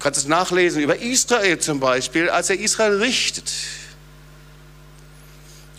kannst 0.00 0.18
es 0.18 0.26
nachlesen 0.26 0.82
über 0.82 0.96
Israel 0.96 1.58
zum 1.60 1.78
Beispiel, 1.78 2.28
als 2.28 2.50
er 2.50 2.58
Israel 2.58 2.98
richtet. 2.98 3.52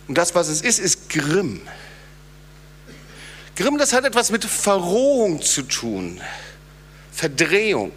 Und 0.08 0.18
das, 0.18 0.34
was 0.34 0.48
es 0.48 0.62
ist, 0.62 0.80
ist 0.80 1.10
Grimm. 1.10 1.62
Grimm, 3.58 3.78
das 3.78 3.92
hat 3.92 4.06
etwas 4.06 4.32
mit 4.32 4.46
Verrohung 4.46 5.42
zu 5.42 5.64
tun, 5.64 6.22
Verdrehung 7.12 7.92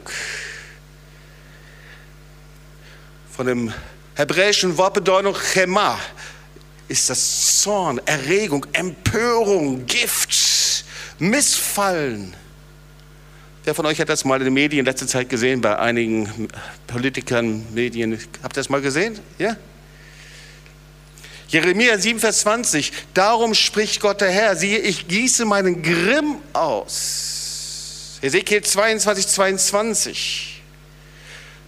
von 3.34 3.46
dem 3.46 3.72
hebräischen 4.14 4.78
Wortbedeutung 4.78 5.34
Chema 5.34 5.98
ist 6.86 7.10
das 7.10 7.60
Zorn, 7.62 8.00
Erregung, 8.06 8.64
Empörung, 8.72 9.86
Gift, 9.86 10.84
Missfallen. 11.18 12.36
Wer 13.64 13.74
von 13.74 13.86
euch 13.86 13.98
hat 13.98 14.08
das 14.08 14.24
mal 14.24 14.38
in 14.38 14.44
den 14.44 14.54
Medien 14.54 14.80
in 14.80 14.86
letzter 14.86 15.08
Zeit 15.08 15.28
gesehen, 15.28 15.60
bei 15.60 15.76
einigen 15.76 16.48
Politikern, 16.86 17.66
Medien? 17.74 18.12
Habt 18.42 18.56
ihr 18.56 18.60
das 18.60 18.68
mal 18.68 18.80
gesehen? 18.80 19.18
Ja? 19.38 19.56
Jeremia 21.48 21.98
7, 21.98 22.20
Vers 22.20 22.40
20. 22.40 22.92
Darum 23.14 23.54
spricht 23.54 24.00
Gott 24.00 24.20
der 24.20 24.30
Herr, 24.30 24.54
siehe, 24.54 24.78
ich 24.78 25.08
gieße 25.08 25.44
meinen 25.44 25.82
Grimm 25.82 26.36
aus. 26.52 28.18
Ezekiel 28.22 28.62
22, 28.62 29.26
22. 29.26 30.53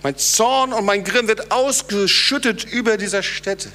Mein 0.03 0.17
Zorn 0.17 0.73
und 0.73 0.85
mein 0.85 1.05
Grimm 1.05 1.29
wird 1.29 1.51
ausgeschüttet 1.51 2.65
über 2.65 2.97
dieser 2.97 3.23
Stätte. 3.23 3.71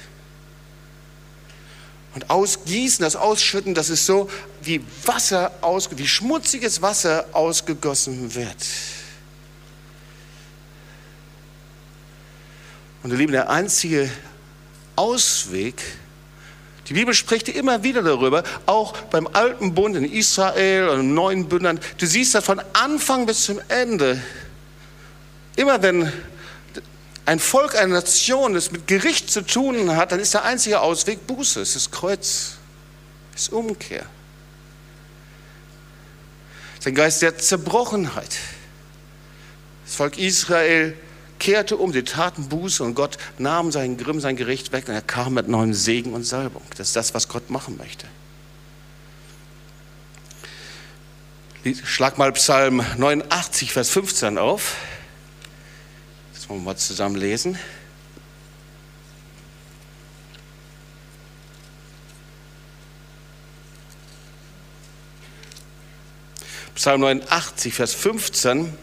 Und 2.14 2.28
ausgießen, 2.28 3.02
das 3.02 3.16
Ausschütten, 3.16 3.74
das 3.74 3.88
ist 3.88 4.04
so, 4.04 4.28
wie 4.62 4.82
Wasser 5.04 5.52
aus, 5.62 5.88
wie 5.92 6.06
schmutziges 6.06 6.82
Wasser 6.82 7.26
ausgegossen 7.32 8.34
wird. 8.34 8.56
Und 13.02 13.10
ihr 13.10 13.16
Lieben, 13.16 13.32
der 13.32 13.50
einzige 13.50 14.10
Ausweg, 14.94 15.82
die 16.88 16.94
Bibel 16.94 17.14
spricht 17.14 17.48
immer 17.48 17.82
wieder 17.82 18.02
darüber, 18.02 18.44
auch 18.66 18.96
beim 19.10 19.26
alten 19.32 19.74
Bund 19.74 19.96
in 19.96 20.04
Israel 20.04 20.88
und 20.88 21.00
im 21.00 21.14
neuen 21.14 21.48
Bündern. 21.48 21.80
Du 21.98 22.06
siehst 22.06 22.34
das 22.34 22.44
von 22.44 22.60
Anfang 22.74 23.26
bis 23.26 23.44
zum 23.44 23.60
Ende 23.68 24.20
Immer 25.56 25.82
wenn 25.82 26.12
ein 27.24 27.38
Volk, 27.38 27.76
eine 27.76 27.94
Nation 27.94 28.56
es 28.56 28.72
mit 28.72 28.86
Gericht 28.86 29.30
zu 29.30 29.42
tun 29.42 29.94
hat, 29.96 30.12
dann 30.12 30.20
ist 30.20 30.34
der 30.34 30.44
einzige 30.44 30.80
Ausweg 30.80 31.26
Buße, 31.26 31.60
es 31.60 31.76
ist 31.76 31.92
Kreuz, 31.92 32.56
es 33.34 33.42
ist 33.42 33.52
Umkehr. 33.52 34.04
Es 36.74 36.80
ist 36.80 36.86
ein 36.88 36.94
Geist 36.94 37.22
der 37.22 37.38
Zerbrochenheit. 37.38 38.36
Das 39.84 39.94
Volk 39.94 40.18
Israel 40.18 40.96
kehrte 41.38 41.76
um, 41.76 41.92
sie 41.92 42.02
taten 42.02 42.48
Buße 42.48 42.82
und 42.82 42.94
Gott 42.94 43.18
nahm 43.38 43.72
seinen 43.72 43.96
Grimm, 43.96 44.20
sein 44.20 44.36
Gericht 44.36 44.72
weg 44.72 44.88
und 44.88 44.94
er 44.94 45.02
kam 45.02 45.34
mit 45.34 45.48
neuem 45.48 45.74
Segen 45.74 46.14
und 46.14 46.24
Salbung. 46.24 46.62
Das 46.76 46.88
ist 46.88 46.96
das, 46.96 47.14
was 47.14 47.28
Gott 47.28 47.50
machen 47.50 47.76
möchte. 47.76 48.06
Schlag 51.84 52.18
mal 52.18 52.32
Psalm 52.32 52.84
89, 52.96 53.72
Vers 53.72 53.90
15 53.90 54.38
auf. 54.38 54.74
Das 56.42 56.48
wollen 56.48 56.62
wir 56.62 56.72
mal 56.72 56.76
zusammen 56.76 57.14
lesen. 57.14 57.56
Psalm 66.74 67.02
89, 67.02 67.72
Vers 67.72 67.94
15. 67.94 68.76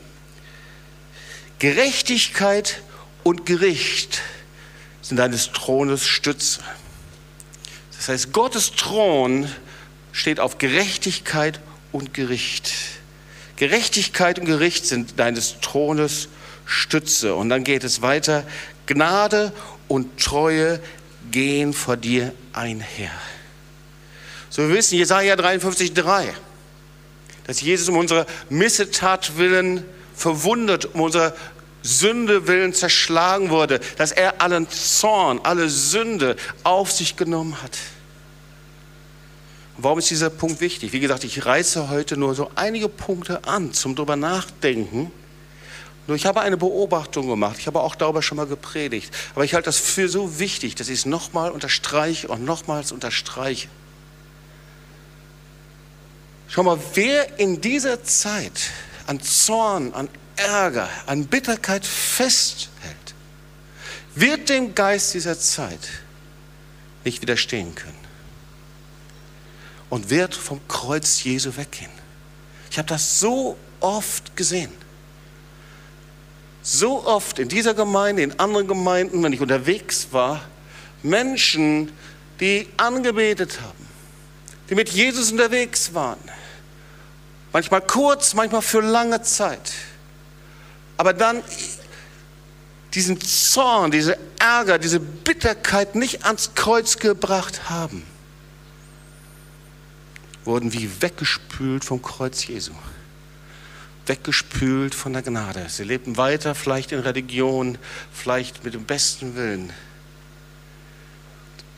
Gerechtigkeit 1.59 2.81
und 3.25 3.45
Gericht 3.45 4.21
sind 5.01 5.17
deines 5.17 5.51
Thrones 5.51 6.07
Stütze. 6.07 6.61
Das 7.97 8.07
heißt, 8.07 8.31
Gottes 8.31 8.71
Thron 8.71 9.51
steht 10.13 10.39
auf 10.39 10.59
Gerechtigkeit 10.59 11.59
und 11.91 12.13
Gericht. 12.13 12.71
Gerechtigkeit 13.57 14.39
und 14.39 14.45
Gericht 14.45 14.85
sind 14.85 15.19
deines 15.19 15.59
Thrones 15.59 16.29
Stütze. 16.69 17.33
Und 17.33 17.49
dann 17.49 17.63
geht 17.63 17.83
es 17.83 18.03
weiter. 18.03 18.45
Gnade 18.85 19.51
und 19.87 20.19
Treue 20.21 20.79
gehen 21.31 21.73
vor 21.73 21.97
dir 21.97 22.31
einher. 22.53 23.11
So 24.51 24.61
wir 24.61 24.75
wissen, 24.75 24.97
Jesaja 24.97 25.35
53,3, 25.35 26.27
dass 27.45 27.61
Jesus 27.61 27.89
um 27.89 27.97
unsere 27.97 28.27
Missetat 28.49 29.37
willen 29.37 29.83
verwundet, 30.15 30.93
um 30.93 31.01
unsere 31.01 31.35
Sünde 31.81 32.47
willen 32.47 32.73
zerschlagen 32.73 33.49
wurde, 33.49 33.79
dass 33.97 34.11
er 34.11 34.41
allen 34.41 34.69
Zorn, 34.69 35.39
alle 35.43 35.69
Sünde 35.69 36.35
auf 36.63 36.91
sich 36.91 37.15
genommen 37.15 37.61
hat. 37.63 37.77
Warum 39.77 39.99
ist 39.99 40.09
dieser 40.09 40.29
Punkt 40.29 40.61
wichtig? 40.61 40.91
Wie 40.93 40.99
gesagt, 40.99 41.23
ich 41.23 41.45
reiße 41.45 41.89
heute 41.89 42.17
nur 42.17 42.35
so 42.35 42.51
einige 42.55 42.89
Punkte 42.89 43.43
an 43.45 43.73
zum 43.73 43.95
drüber 43.95 44.17
nachdenken. 44.17 45.11
Nur 46.09 46.15
ich 46.15 46.25
habe 46.25 46.41
eine 46.41 46.57
Beobachtung 46.57 47.27
gemacht, 47.27 47.57
ich 47.59 47.67
habe 47.67 47.81
auch 47.81 47.93
darüber 47.93 48.23
schon 48.23 48.37
mal 48.37 48.47
gepredigt, 48.47 49.15
aber 49.35 49.45
ich 49.45 49.53
halte 49.53 49.67
das 49.67 49.77
für 49.77 50.09
so 50.09 50.39
wichtig, 50.39 50.73
dass 50.73 50.89
ich 50.89 51.01
es 51.01 51.05
nochmal 51.05 51.51
unterstreiche 51.51 52.29
und 52.29 52.43
nochmals 52.43 52.91
unterstreiche. 52.91 53.67
Schau 56.47 56.63
mal, 56.63 56.79
wer 56.95 57.37
in 57.37 57.61
dieser 57.61 58.03
Zeit 58.03 58.71
an 59.05 59.21
Zorn, 59.21 59.93
an 59.93 60.09
Ärger, 60.35 60.89
an 61.05 61.27
Bitterkeit 61.27 61.85
festhält, 61.85 63.13
wird 64.15 64.49
dem 64.49 64.73
Geist 64.73 65.13
dieser 65.13 65.37
Zeit 65.37 65.89
nicht 67.05 67.21
widerstehen 67.21 67.75
können 67.75 67.93
und 69.91 70.09
wird 70.09 70.33
vom 70.33 70.59
Kreuz 70.67 71.23
Jesu 71.23 71.55
weggehen. 71.55 71.91
Ich 72.71 72.79
habe 72.79 72.87
das 72.87 73.19
so 73.19 73.57
oft 73.79 74.35
gesehen. 74.35 74.88
So 76.61 77.05
oft 77.05 77.39
in 77.39 77.47
dieser 77.47 77.73
Gemeinde, 77.73 78.21
in 78.21 78.39
anderen 78.39 78.67
Gemeinden, 78.67 79.23
wenn 79.23 79.33
ich 79.33 79.41
unterwegs 79.41 80.07
war, 80.11 80.41
Menschen, 81.03 81.91
die 82.39 82.67
angebetet 82.77 83.59
haben, 83.61 83.87
die 84.69 84.75
mit 84.75 84.89
Jesus 84.89 85.31
unterwegs 85.31 85.93
waren, 85.93 86.19
Manchmal 87.51 87.81
kurz, 87.81 88.33
manchmal 88.33 88.61
für 88.61 88.81
lange 88.81 89.21
Zeit. 89.21 89.71
Aber 90.97 91.13
dann 91.13 91.43
diesen 92.93 93.19
Zorn, 93.21 93.91
diese 93.91 94.17
Ärger, 94.39 94.77
diese 94.77 94.99
Bitterkeit 94.99 95.95
nicht 95.95 96.25
ans 96.25 96.51
Kreuz 96.55 96.97
gebracht 96.97 97.69
haben, 97.69 98.03
wurden 100.45 100.73
wie 100.73 100.89
weggespült 101.01 101.85
vom 101.85 102.01
Kreuz 102.01 102.45
Jesu. 102.45 102.73
Weggespült 104.09 104.95
von 104.95 105.13
der 105.13 105.21
Gnade. 105.21 105.67
Sie 105.69 105.83
lebten 105.83 106.17
weiter, 106.17 106.55
vielleicht 106.55 106.91
in 106.91 106.99
Religion, 106.99 107.77
vielleicht 108.11 108.63
mit 108.63 108.73
dem 108.73 108.83
besten 108.83 109.35
Willen. 109.35 109.71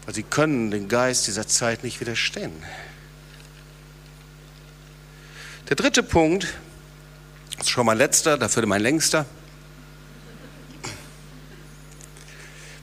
Weil 0.05 0.15
sie 0.15 0.23
können 0.23 0.71
den 0.71 0.87
Geist 0.87 1.27
dieser 1.27 1.45
Zeit 1.45 1.83
nicht 1.83 1.99
widerstehen. 1.99 2.53
Der 5.69 5.75
dritte 5.75 6.03
Punkt, 6.03 6.47
das 7.57 7.67
ist 7.67 7.69
schon 7.69 7.85
mein 7.85 7.97
letzter, 7.97 8.37
dafür 8.37 8.65
mein 8.65 8.81
längster. 8.81 9.25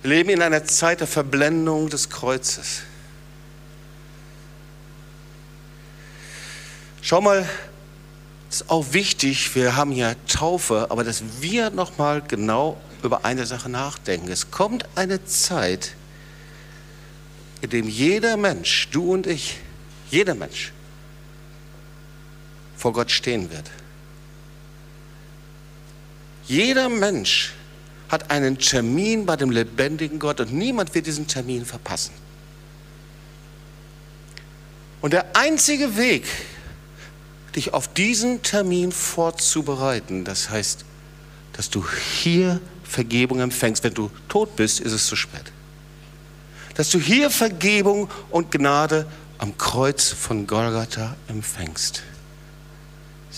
Wir 0.03 0.11
leben 0.11 0.31
in 0.31 0.43
einer 0.43 0.65
Zeit 0.65 1.01
der 1.01 1.07
Verblendung 1.07 1.89
des 1.89 2.09
Kreuzes. 2.11 2.83
Schau 7.03 7.21
mal, 7.21 7.49
ist 8.51 8.71
auch 8.71 8.93
wichtig, 8.93 9.55
wir 9.55 9.77
haben 9.77 9.93
hier 9.93 10.17
Taufe, 10.27 10.87
aber 10.91 11.05
dass 11.05 11.23
wir 11.41 11.71
nochmal 11.71 12.23
genau 12.27 12.81
über 13.03 13.25
eine 13.25 13.47
Sache 13.47 13.69
nachdenken. 13.69 14.31
Es 14.31 14.51
kommt 14.51 14.87
eine 14.95 15.25
Zeit, 15.25 15.95
in 17.61 17.71
dem 17.71 17.89
jeder 17.89 18.37
Mensch, 18.37 18.89
du 18.91 19.13
und 19.13 19.27
ich, 19.27 19.59
jeder 20.11 20.35
Mensch, 20.35 20.73
vor 22.77 22.93
Gott 22.93 23.11
stehen 23.11 23.51
wird. 23.51 23.71
Jeder 26.47 26.89
Mensch 26.89 27.53
hat 28.09 28.31
einen 28.31 28.59
Termin 28.59 29.27
bei 29.27 29.37
dem 29.37 29.51
lebendigen 29.51 30.19
Gott 30.19 30.41
und 30.41 30.55
niemand 30.55 30.95
wird 30.95 31.07
diesen 31.07 31.27
Termin 31.27 31.67
verpassen. 31.67 32.15
Und 35.03 35.13
der 35.13 35.37
einzige 35.37 35.97
Weg, 35.97 36.25
dich 37.57 37.75
auf 37.75 37.89
diesen 37.89 38.43
Termin 38.43 38.93
vorzubereiten, 38.93 40.25
das 40.25 40.51
heißt, 40.51 40.85
dass 41.53 41.71
du 41.71 41.85
hier 41.89 42.61
Vergebung 42.85 43.41
empfängst. 43.41 43.85
Wenn 43.85 43.95
du 43.95 44.11
tot 44.29 44.57
bist, 44.57 44.81
ist 44.81 44.93
es 44.93 45.07
zu 45.07 45.17
spät. 45.17 45.53
Dass 46.75 46.91
du 46.91 47.01
hier 47.01 47.31
Vergebung 47.31 48.09
und 48.31 48.51
Gnade 48.51 49.07
am 49.39 49.57
Kreuz 49.59 50.09
von 50.09 50.47
Golgatha 50.47 51.17
empfängst 51.29 52.03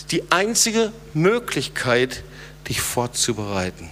ist 0.01 0.12
die 0.12 0.31
einzige 0.31 0.92
Möglichkeit, 1.14 2.23
dich 2.68 2.81
vorzubereiten. 2.81 3.90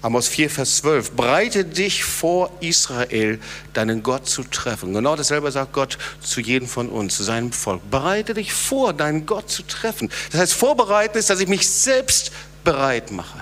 Amos 0.00 0.28
4, 0.28 0.48
Vers 0.48 0.76
12. 0.76 1.12
Breite 1.12 1.64
dich 1.64 2.04
vor, 2.04 2.50
Israel, 2.60 3.40
deinen 3.72 4.04
Gott 4.04 4.28
zu 4.28 4.44
treffen. 4.44 4.92
Genau 4.92 5.16
dasselbe 5.16 5.50
sagt 5.50 5.72
Gott 5.72 5.98
zu 6.20 6.40
jedem 6.40 6.68
von 6.68 6.88
uns, 6.88 7.16
zu 7.16 7.24
seinem 7.24 7.50
Volk. 7.50 7.82
Bereite 7.90 8.34
dich 8.34 8.52
vor, 8.52 8.92
deinen 8.92 9.26
Gott 9.26 9.50
zu 9.50 9.64
treffen. 9.64 10.08
Das 10.30 10.40
heißt, 10.40 10.54
vorbereiten 10.54 11.18
ist, 11.18 11.30
dass 11.30 11.40
ich 11.40 11.48
mich 11.48 11.68
selbst 11.68 12.30
bereit 12.62 13.10
mache. 13.10 13.40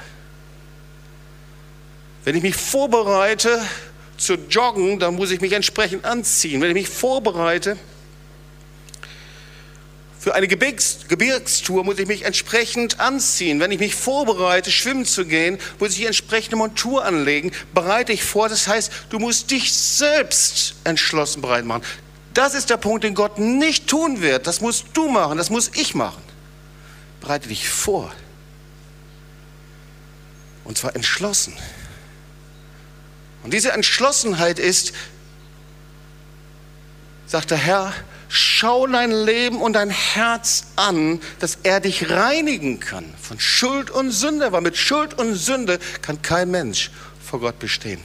Wenn 2.25 2.37
ich 2.37 2.43
mich 2.43 2.57
vorbereite 2.57 3.61
zu 4.17 4.35
joggen, 4.49 4.99
dann 4.99 5.15
muss 5.15 5.31
ich 5.31 5.43
mich 5.43 5.53
entsprechend 5.53 6.07
anziehen. 6.07 6.63
Wenn 6.63 6.71
ich 6.71 6.75
mich 6.75 6.89
vorbereite, 6.89 7.77
für 10.27 10.35
eine 10.35 10.49
Gebirgs 10.49 11.07
Gebirgstour 11.07 11.85
muss 11.85 12.01
ich 12.01 12.09
mich 12.09 12.25
entsprechend 12.25 12.99
anziehen. 12.99 13.61
Wenn 13.61 13.71
ich 13.71 13.79
mich 13.79 13.95
vorbereite, 13.95 14.73
schwimmen 14.73 15.05
zu 15.05 15.25
gehen, 15.25 15.57
muss 15.79 15.91
ich 15.91 15.99
die 15.99 16.07
entsprechende 16.07 16.57
Montur 16.57 17.05
anlegen. 17.05 17.53
Bereite 17.75 18.13
ich 18.13 18.25
vor. 18.25 18.49
Das 18.49 18.67
heißt, 18.67 18.91
du 19.11 19.21
musst 19.21 19.53
dich 19.53 19.73
selbst 19.73 20.75
entschlossen 20.83 21.43
bereit 21.43 21.65
machen. 21.65 21.85
Das 22.35 22.55
ist 22.55 22.71
der 22.71 22.77
Punkt, 22.77 23.05
den 23.05 23.15
Gott 23.15 23.39
nicht 23.39 23.87
tun 23.87 24.21
wird. 24.21 24.49
Das 24.49 24.61
musst 24.61 24.87
du 24.95 25.09
machen, 25.09 25.39
das 25.39 25.49
muss 25.49 25.71
ich 25.75 25.95
machen. 25.95 26.25
Bereite 27.21 27.49
dich 27.49 27.69
vor. 27.69 28.13
Und 30.65 30.77
zwar 30.77 30.97
entschlossen. 30.97 31.57
Und 33.45 33.55
diese 33.55 33.71
Entschlossenheit 33.71 34.59
ist, 34.59 34.93
sagt 37.29 37.53
der 37.53 37.59
Herr, 37.59 37.95
schau 38.29 38.87
dein 38.87 39.11
Leben 39.11 39.61
und 39.61 39.75
dein 39.75 39.91
Herz 39.91 40.67
an, 40.77 41.21
dass 41.39 41.59
er 41.63 41.81
dich 41.81 42.11
reinigen 42.11 42.81
kann 42.81 43.13
von 43.21 43.39
Schuld 43.39 43.91
und 43.91 44.11
Sünde, 44.11 44.53
weil 44.53 44.63
mit 44.63 44.77
Schuld 44.77 45.15
und 45.19 45.35
Sünde 45.35 45.79
kann 46.03 46.21
kein 46.23 46.51
Mensch 46.51 46.91
vor 47.25 47.41
Gott 47.41 47.59
bestehen. 47.59 48.01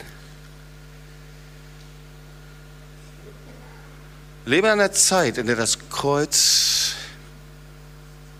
Lebe 4.46 4.68
in 4.68 4.74
einer 4.74 4.92
Zeit, 4.92 5.38
in 5.38 5.48
der 5.48 5.56
das 5.56 5.78
Kreuz 5.90 6.96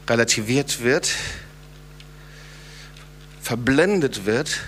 relativiert 0.08 0.82
wird, 0.82 1.10
verblendet 3.42 4.26
wird 4.26 4.60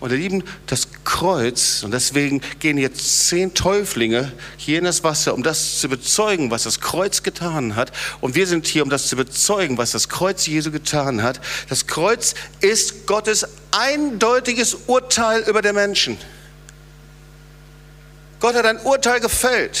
Und 0.00 0.12
ihr 0.12 0.18
Lieben, 0.18 0.44
das 0.66 0.88
Kreuz, 1.08 1.84
und 1.84 1.92
deswegen 1.92 2.42
gehen 2.60 2.76
jetzt 2.76 3.28
zehn 3.28 3.54
Täuflinge 3.54 4.30
hier 4.58 4.78
in 4.78 4.84
das 4.84 5.02
Wasser, 5.04 5.32
um 5.32 5.42
das 5.42 5.80
zu 5.80 5.88
bezeugen, 5.88 6.50
was 6.50 6.64
das 6.64 6.80
Kreuz 6.80 7.22
getan 7.22 7.76
hat. 7.76 7.92
Und 8.20 8.34
wir 8.34 8.46
sind 8.46 8.66
hier, 8.66 8.82
um 8.82 8.90
das 8.90 9.08
zu 9.08 9.16
bezeugen, 9.16 9.78
was 9.78 9.92
das 9.92 10.10
Kreuz 10.10 10.46
Jesu 10.46 10.70
getan 10.70 11.22
hat. 11.22 11.40
Das 11.70 11.86
Kreuz 11.86 12.34
ist 12.60 13.06
Gottes 13.06 13.46
eindeutiges 13.70 14.76
Urteil 14.86 15.40
über 15.48 15.62
den 15.62 15.76
Menschen. 15.76 16.18
Gott 18.38 18.54
hat 18.54 18.66
ein 18.66 18.78
Urteil 18.80 19.20
gefällt. 19.20 19.80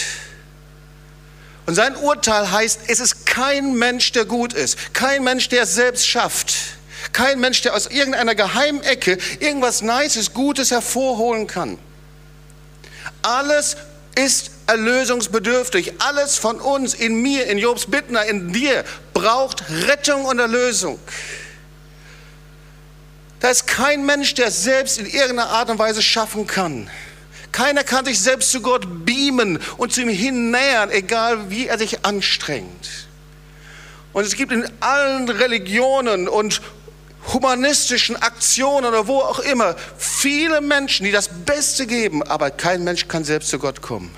Und 1.66 1.74
sein 1.74 1.94
Urteil 1.96 2.50
heißt, 2.50 2.80
es 2.88 3.00
ist 3.00 3.26
kein 3.26 3.74
Mensch, 3.74 4.12
der 4.12 4.24
gut 4.24 4.54
ist, 4.54 4.94
kein 4.94 5.24
Mensch, 5.24 5.50
der 5.50 5.64
es 5.64 5.74
selbst 5.74 6.08
schafft, 6.08 6.77
kein 7.12 7.40
Mensch, 7.40 7.62
der 7.62 7.74
aus 7.74 7.86
irgendeiner 7.86 8.34
geheimen 8.34 8.82
Ecke 8.82 9.18
irgendwas 9.40 9.82
Nices, 9.82 10.32
Gutes 10.32 10.70
hervorholen 10.70 11.46
kann. 11.46 11.78
Alles 13.22 13.76
ist 14.14 14.50
erlösungsbedürftig. 14.66 15.94
Alles 16.00 16.36
von 16.36 16.60
uns, 16.60 16.94
in 16.94 17.22
mir, 17.22 17.46
in 17.46 17.58
Jobs 17.58 17.86
Bittner, 17.86 18.24
in 18.26 18.52
dir, 18.52 18.84
braucht 19.14 19.64
Rettung 19.86 20.24
und 20.24 20.38
Erlösung. 20.38 20.98
Da 23.40 23.50
ist 23.50 23.66
kein 23.66 24.04
Mensch, 24.04 24.34
der 24.34 24.48
es 24.48 24.64
selbst 24.64 24.98
in 24.98 25.06
irgendeiner 25.06 25.50
Art 25.50 25.70
und 25.70 25.78
Weise 25.78 26.02
schaffen 26.02 26.46
kann. 26.46 26.90
Keiner 27.52 27.84
kann 27.84 28.04
sich 28.04 28.20
selbst 28.20 28.50
zu 28.50 28.60
Gott 28.60 29.06
beamen 29.06 29.58
und 29.76 29.92
zu 29.92 30.02
ihm 30.02 30.08
hinnähern, 30.08 30.90
egal 30.90 31.50
wie 31.50 31.66
er 31.66 31.78
sich 31.78 32.04
anstrengt. 32.04 33.08
Und 34.12 34.24
es 34.24 34.34
gibt 34.34 34.52
in 34.52 34.68
allen 34.80 35.28
Religionen 35.28 36.28
und 36.28 36.60
humanistischen 37.32 38.16
Aktionen 38.16 38.86
oder 38.86 39.06
wo 39.06 39.18
auch 39.18 39.40
immer 39.40 39.76
viele 39.96 40.60
Menschen, 40.60 41.04
die 41.04 41.12
das 41.12 41.28
Beste 41.28 41.86
geben, 41.86 42.22
aber 42.22 42.50
kein 42.50 42.84
Mensch 42.84 43.08
kann 43.08 43.24
selbst 43.24 43.50
zu 43.50 43.58
Gott 43.58 43.82
kommen. 43.82 44.14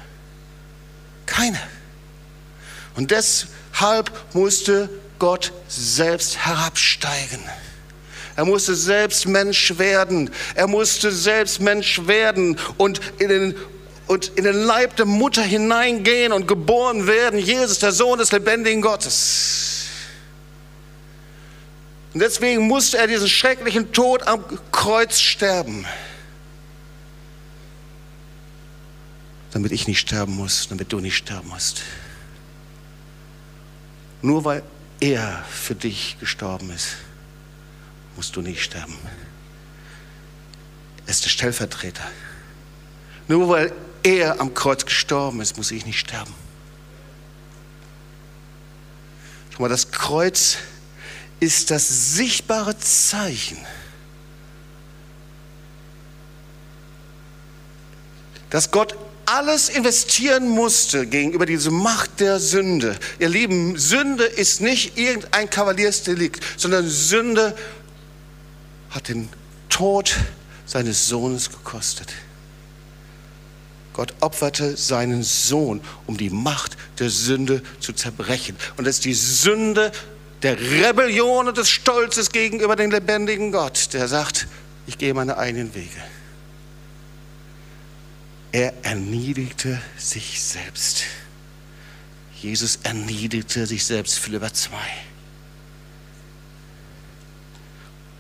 Keiner. 1.27 1.61
Und 2.97 3.11
deshalb 3.11 4.11
musste 4.33 4.89
Gott 5.19 5.53
selbst 5.69 6.39
herabsteigen. 6.39 7.41
Er 8.37 8.45
musste 8.45 8.75
selbst 8.75 9.27
Mensch 9.27 9.79
werden. 9.79 10.31
Er 10.55 10.67
musste 10.67 11.13
selbst 11.13 11.61
Mensch 11.61 12.07
werden 12.07 12.59
und 12.79 13.01
in 13.19 13.29
den, 13.29 13.55
und 14.07 14.33
in 14.37 14.45
den 14.45 14.57
Leib 14.57 14.97
der 14.97 15.07
Mutter 15.07 15.43
hineingehen 15.43 16.33
und 16.33 16.49
geboren 16.49 17.07
werden. 17.07 17.39
Jesus, 17.39 17.81
der 17.81 17.93
Sohn 17.93 18.19
des 18.19 18.33
lebendigen 18.33 18.81
Gottes. 18.83 19.70
Und 22.13 22.21
deswegen 22.21 22.67
musste 22.67 22.99
er 22.99 23.07
diesen 23.07 23.29
schrecklichen 23.29 23.93
Tod 23.93 24.27
am 24.27 24.45
Kreuz 24.73 25.21
sterben. 25.21 25.87
Damit 29.53 29.73
ich 29.73 29.87
nicht 29.87 30.01
sterben 30.01 30.35
muss, 30.37 30.69
damit 30.69 30.93
du 30.93 31.01
nicht 31.01 31.17
sterben 31.17 31.49
musst. 31.49 31.83
Nur 34.23 34.45
weil 34.45 34.63
er 35.01 35.45
für 35.49 35.75
dich 35.75 36.17
gestorben 36.21 36.71
ist 36.71 36.97
musst 38.21 38.37
du 38.37 38.43
nicht 38.43 38.63
sterben. 38.63 38.99
Er 41.07 41.11
ist 41.11 41.25
der 41.25 41.31
Stellvertreter. 41.31 42.05
Nur 43.29 43.49
weil 43.49 43.73
er 44.03 44.41
am 44.41 44.53
Kreuz 44.53 44.85
gestorben 44.85 45.41
ist, 45.41 45.57
muss 45.57 45.71
ich 45.71 45.87
nicht 45.87 45.99
sterben. 45.99 46.35
Schau 49.51 49.63
mal, 49.63 49.69
das 49.69 49.91
Kreuz 49.91 50.59
ist 51.41 51.71
das 51.71 52.15
sichtbare 52.15 52.79
Zeichen, 52.79 53.59
dass 58.51 58.71
Gott 58.71 58.97
alles 59.27 59.69
investieren 59.69 60.49
musste 60.49 61.07
gegenüber 61.07 61.47
dieser 61.47 61.71
Macht 61.71 62.21
der 62.21 62.41
Sünde. 62.41 62.99
Ihr 63.21 63.29
Lieben, 63.29 63.79
Sünde 63.79 64.25
ist 64.25 64.61
nicht 64.61 64.99
irgendein 64.99 65.49
Kavaliersdelikt, 65.49 66.45
sondern 66.57 66.89
Sünde 66.89 67.57
hat 68.91 69.09
den 69.09 69.29
Tod 69.69 70.17
seines 70.67 71.07
Sohnes 71.07 71.49
gekostet. 71.51 72.09
Gott 73.93 74.15
opferte 74.21 74.77
seinen 74.77 75.23
Sohn, 75.23 75.81
um 76.07 76.17
die 76.17 76.31
Macht 76.31 76.77
der 76.99 77.11
Sünde 77.11 77.63
zu 77.81 77.93
zerbrechen. 77.93 78.57
Und 78.77 78.87
das 78.87 78.97
ist 78.97 79.05
die 79.05 79.15
Sünde 79.15 79.93
der 80.43 80.59
Rebellion 80.59 81.49
und 81.49 81.59
des 81.59 81.69
Stolzes 81.69 82.31
gegenüber 82.31 82.77
dem 82.77 82.91
lebendigen 82.91 83.53
Gott, 83.53 83.93
der 83.93 84.09
sagt, 84.09 84.47
ich 84.87 84.97
gehe 84.97 85.13
meine 85.15 85.37
eigenen 85.37 85.75
Wege. 85.75 86.03
Er 88.53 88.73
erniedigte 88.83 89.81
sich 89.97 90.43
selbst. 90.43 91.05
Jesus 92.41 92.81
erniedigte 92.83 93.67
sich 93.67 93.85
selbst, 93.85 94.19
Philipper 94.19 94.53
2. 94.53 94.77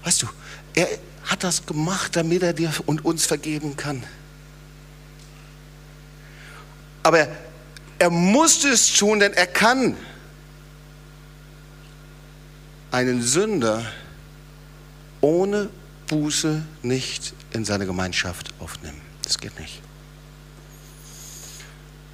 Weißt 0.04 0.22
du, 0.22 0.28
er 0.74 0.88
hat 1.24 1.42
das 1.42 1.66
gemacht, 1.66 2.16
damit 2.16 2.42
er 2.42 2.52
dir 2.52 2.72
und 2.86 3.04
uns 3.04 3.26
vergeben 3.26 3.76
kann. 3.76 4.04
Aber 7.02 7.28
er 7.98 8.10
musste 8.10 8.68
es 8.68 8.92
tun, 8.92 9.20
denn 9.20 9.32
er 9.32 9.46
kann 9.46 9.96
einen 12.90 13.22
Sünder 13.22 13.84
ohne 15.20 15.70
Buße 16.08 16.62
nicht 16.82 17.34
in 17.52 17.64
seine 17.64 17.86
Gemeinschaft 17.86 18.52
aufnehmen. 18.58 19.00
Das 19.22 19.38
geht 19.38 19.58
nicht. 19.60 19.80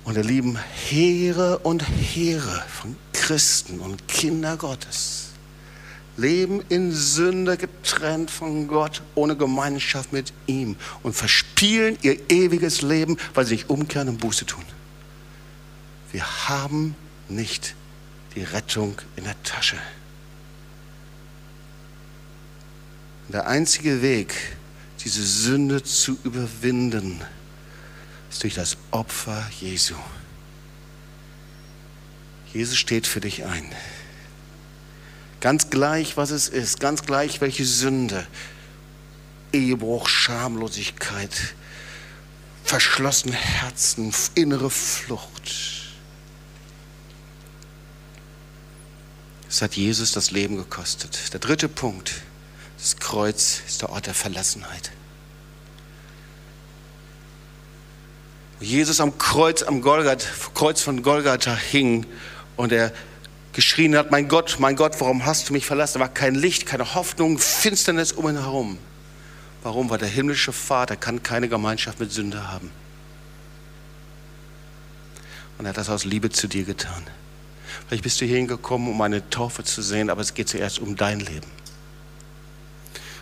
Und 0.05 0.17
ihr 0.17 0.25
lieben 0.25 0.59
Heere 0.89 1.59
und 1.59 1.83
Heere 1.83 2.62
von 2.69 2.97
Christen 3.12 3.81
und 3.81 4.07
Kinder 4.07 4.57
Gottes 4.57 5.27
leben 6.17 6.62
in 6.69 6.93
Sünde 6.93 7.57
getrennt 7.57 8.31
von 8.31 8.69
Gott, 8.69 9.03
ohne 9.15 9.37
Gemeinschaft 9.37 10.12
mit 10.12 10.33
ihm 10.47 10.77
und 11.03 11.15
verspielen 11.15 11.99
ihr 12.03 12.31
ewiges 12.31 12.83
Leben, 12.83 13.17
weil 13.35 13.45
sie 13.45 13.55
nicht 13.55 13.71
umkehren 13.71 14.09
und 14.09 14.19
Buße 14.19 14.47
tun. 14.47 14.65
Wir 16.12 16.49
haben 16.49 16.95
nicht 17.29 17.75
die 18.35 18.43
Rettung 18.43 18.97
in 19.17 19.25
der 19.25 19.41
Tasche. 19.43 19.77
Der 23.29 23.47
einzige 23.47 24.03
Weg, 24.03 24.35
diese 25.05 25.25
Sünde 25.25 25.83
zu 25.83 26.19
überwinden, 26.25 27.21
ist 28.31 28.43
durch 28.43 28.55
das 28.55 28.77
Opfer 28.91 29.49
Jesu. 29.61 29.95
Jesus 32.53 32.77
steht 32.77 33.07
für 33.07 33.21
dich 33.21 33.45
ein. 33.45 33.71
Ganz 35.41 35.71
gleich, 35.71 36.17
was 36.17 36.31
es 36.31 36.49
ist, 36.49 36.81
ganz 36.81 37.03
gleich, 37.03 37.41
welche 37.41 37.65
Sünde, 37.65 38.27
Ehebruch, 39.53 40.09
Schamlosigkeit, 40.09 41.55
verschlossene 42.65 43.35
Herzen, 43.35 44.12
innere 44.35 44.71
Flucht. 44.71 45.53
Es 49.49 49.62
hat 49.62 49.75
Jesus 49.75 50.12
das 50.12 50.31
Leben 50.31 50.57
gekostet. 50.57 51.33
Der 51.33 51.41
dritte 51.41 51.69
Punkt, 51.69 52.15
das 52.79 52.97
Kreuz 52.97 53.62
ist 53.67 53.83
der 53.83 53.91
Ort 53.91 54.07
der 54.07 54.15
Verlassenheit. 54.15 54.93
Wo 58.59 58.65
Jesus 58.65 59.01
am 59.01 59.19
Kreuz, 59.19 59.62
am 59.62 59.83
Golgat, 59.83 60.27
Kreuz 60.55 60.81
von 60.81 61.03
Golgatha 61.03 61.55
hing 61.55 62.07
und 62.57 62.73
er 62.73 62.93
geschrien 63.53 63.97
hat, 63.97 64.11
mein 64.11 64.29
Gott, 64.29 64.57
mein 64.59 64.77
Gott, 64.77 65.01
warum 65.01 65.25
hast 65.25 65.49
du 65.49 65.53
mich 65.53 65.67
verlassen? 65.67 65.95
Da 65.95 66.01
war 66.01 66.09
kein 66.09 66.35
Licht, 66.35 66.67
keine 66.67 66.95
Hoffnung, 66.95 67.39
Finsternis 67.39 68.12
um 68.12 68.29
ihn 68.29 68.39
herum. 68.39 68.79
Warum? 69.62 69.91
Weil 69.91 69.99
der 69.99 70.09
himmlische 70.09 70.53
Vater 70.53 70.97
kann 70.97 71.23
keine 71.23 71.49
Gemeinschaft 71.49 71.99
mit 71.99 72.12
Sünder 72.12 72.53
haben. 72.53 72.71
Und 75.59 75.65
er 75.65 75.71
hat 75.71 75.77
das 75.77 75.89
aus 75.89 76.05
Liebe 76.05 76.31
zu 76.31 76.49
dir 76.49 76.65
getan. 76.65 77.03
Vielleicht 77.89 78.03
bist 78.03 78.21
du 78.21 78.27
hierhin 78.27 78.47
gekommen, 78.47 78.89
um 78.89 79.01
eine 79.01 79.29
Taufe 79.31 79.65
zu 79.65 79.83
sehen, 79.83 80.11
aber 80.11 80.21
es 80.21 80.35
geht 80.35 80.49
zuerst 80.49 80.79
um 80.79 80.97
dein 80.97 81.21
Leben. 81.21 81.47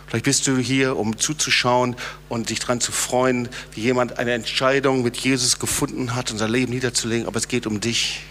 Vielleicht 0.07 0.25
bist 0.25 0.47
du 0.47 0.57
hier, 0.57 0.97
um 0.97 1.17
zuzuschauen 1.17 1.95
und 2.29 2.49
dich 2.49 2.59
daran 2.59 2.79
zu 2.79 2.91
freuen, 2.91 3.49
wie 3.73 3.81
jemand 3.81 4.19
eine 4.19 4.33
Entscheidung 4.33 5.01
mit 5.01 5.17
Jesus 5.17 5.59
gefunden 5.59 6.15
hat, 6.15 6.31
unser 6.31 6.47
Leben 6.47 6.73
niederzulegen, 6.73 7.27
aber 7.27 7.37
es 7.37 7.47
geht 7.47 7.65
um 7.65 7.81
dich. 7.81 8.21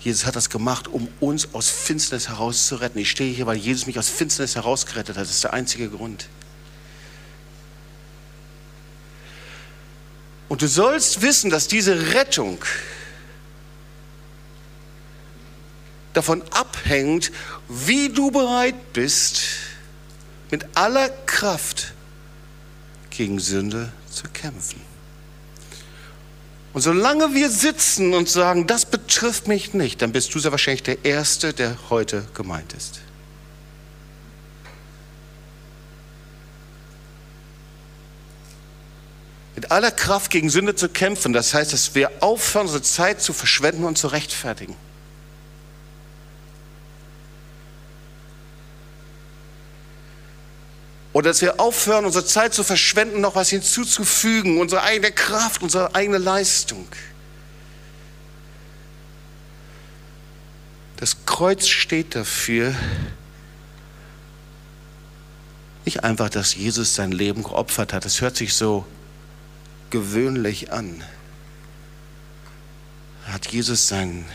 Jesus 0.00 0.24
hat 0.24 0.36
das 0.36 0.50
gemacht, 0.50 0.86
um 0.86 1.08
uns 1.18 1.52
aus 1.52 1.68
Finsternis 1.68 2.28
herauszuretten. 2.28 3.00
Ich 3.00 3.10
stehe 3.10 3.32
hier, 3.34 3.46
weil 3.46 3.56
Jesus 3.56 3.86
mich 3.86 3.98
aus 3.98 4.08
Finsternis 4.08 4.54
herausgerettet 4.54 5.16
hat. 5.16 5.22
Das 5.22 5.30
ist 5.30 5.42
der 5.42 5.52
einzige 5.52 5.88
Grund. 5.88 6.28
Und 10.48 10.62
du 10.62 10.68
sollst 10.68 11.22
wissen, 11.22 11.50
dass 11.50 11.66
diese 11.66 12.14
Rettung 12.14 12.64
davon 16.12 16.42
abhängt, 16.52 17.32
wie 17.68 18.08
du 18.08 18.30
bereit 18.30 18.92
bist, 18.92 19.42
mit 20.50 20.66
aller 20.74 21.08
Kraft 21.08 21.92
gegen 23.10 23.40
Sünde 23.40 23.92
zu 24.10 24.24
kämpfen. 24.28 24.80
Und 26.72 26.82
solange 26.82 27.34
wir 27.34 27.50
sitzen 27.50 28.12
und 28.12 28.28
sagen, 28.28 28.66
das 28.66 28.84
betrifft 28.84 29.48
mich 29.48 29.72
nicht, 29.72 30.02
dann 30.02 30.12
bist 30.12 30.34
du 30.34 30.38
sehr 30.38 30.50
wahrscheinlich 30.50 30.82
der 30.82 31.04
Erste, 31.04 31.54
der 31.54 31.78
heute 31.88 32.28
gemeint 32.34 32.74
ist. 32.74 33.00
Mit 39.54 39.70
aller 39.70 39.90
Kraft 39.90 40.30
gegen 40.30 40.50
Sünde 40.50 40.76
zu 40.76 40.90
kämpfen, 40.90 41.32
das 41.32 41.54
heißt, 41.54 41.72
dass 41.72 41.94
wir 41.94 42.22
aufhören, 42.22 42.66
unsere 42.66 42.82
Zeit 42.82 43.22
zu 43.22 43.32
verschwenden 43.32 43.84
und 43.84 43.96
zu 43.96 44.08
rechtfertigen. 44.08 44.76
Oder 51.16 51.30
dass 51.30 51.40
wir 51.40 51.58
aufhören, 51.60 52.04
unsere 52.04 52.26
Zeit 52.26 52.52
zu 52.52 52.62
verschwenden, 52.62 53.22
noch 53.22 53.36
was 53.36 53.48
hinzuzufügen, 53.48 54.60
unsere 54.60 54.82
eigene 54.82 55.10
Kraft, 55.10 55.62
unsere 55.62 55.94
eigene 55.94 56.18
Leistung. 56.18 56.86
Das 60.98 61.24
Kreuz 61.24 61.68
steht 61.68 62.14
dafür, 62.14 62.74
nicht 65.86 66.04
einfach, 66.04 66.28
dass 66.28 66.54
Jesus 66.54 66.94
sein 66.94 67.12
Leben 67.12 67.44
geopfert 67.44 67.94
hat. 67.94 68.04
Das 68.04 68.20
hört 68.20 68.36
sich 68.36 68.52
so 68.52 68.84
gewöhnlich 69.88 70.70
an. 70.70 71.02
Hat 73.26 73.46
Jesus 73.46 73.88
sein 73.88 74.26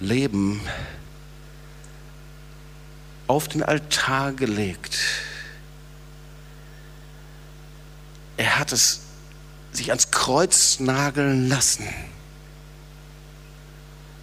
Leben 0.00 0.60
auf 3.26 3.48
den 3.48 3.62
Altar 3.62 4.32
gelegt 4.32 4.98
er 8.38 8.58
hat 8.58 8.72
es 8.72 9.00
sich 9.72 9.90
ans 9.90 10.10
Kreuz 10.10 10.80
nageln 10.80 11.48
lassen, 11.48 11.86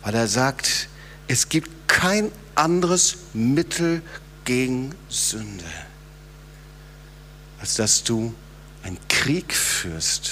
weil 0.02 0.16
er 0.16 0.28
sagt, 0.28 0.90
es 1.28 1.50
gibt 1.50 1.70
kein 1.88 2.32
anderes 2.56 3.18
Mittel 3.34 4.02
gegen 4.46 4.96
Sünde, 5.10 5.66
als 7.60 7.76
dass 7.76 8.04
du 8.04 8.34
einen 8.84 8.98
Krieg 9.08 9.54
führst. 9.54 10.32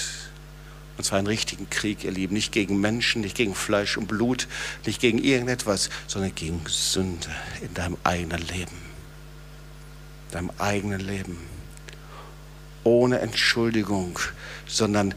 Und 0.96 1.02
zwar 1.02 1.18
einen 1.18 1.26
richtigen 1.26 1.68
Krieg, 1.70 2.04
ihr 2.04 2.12
Lieben, 2.12 2.34
nicht 2.34 2.52
gegen 2.52 2.80
Menschen, 2.80 3.22
nicht 3.22 3.36
gegen 3.36 3.56
Fleisch 3.56 3.96
und 3.96 4.06
Blut, 4.06 4.46
nicht 4.86 5.00
gegen 5.00 5.18
irgendetwas, 5.18 5.90
sondern 6.06 6.34
gegen 6.34 6.62
Sünde 6.68 7.28
in 7.60 7.74
deinem 7.74 7.96
eigenen 8.04 8.40
Leben. 8.46 8.76
Deinem 10.30 10.52
eigenen 10.58 11.00
Leben 11.00 11.36
ohne 12.84 13.18
Entschuldigung, 13.20 14.18
sondern 14.66 15.14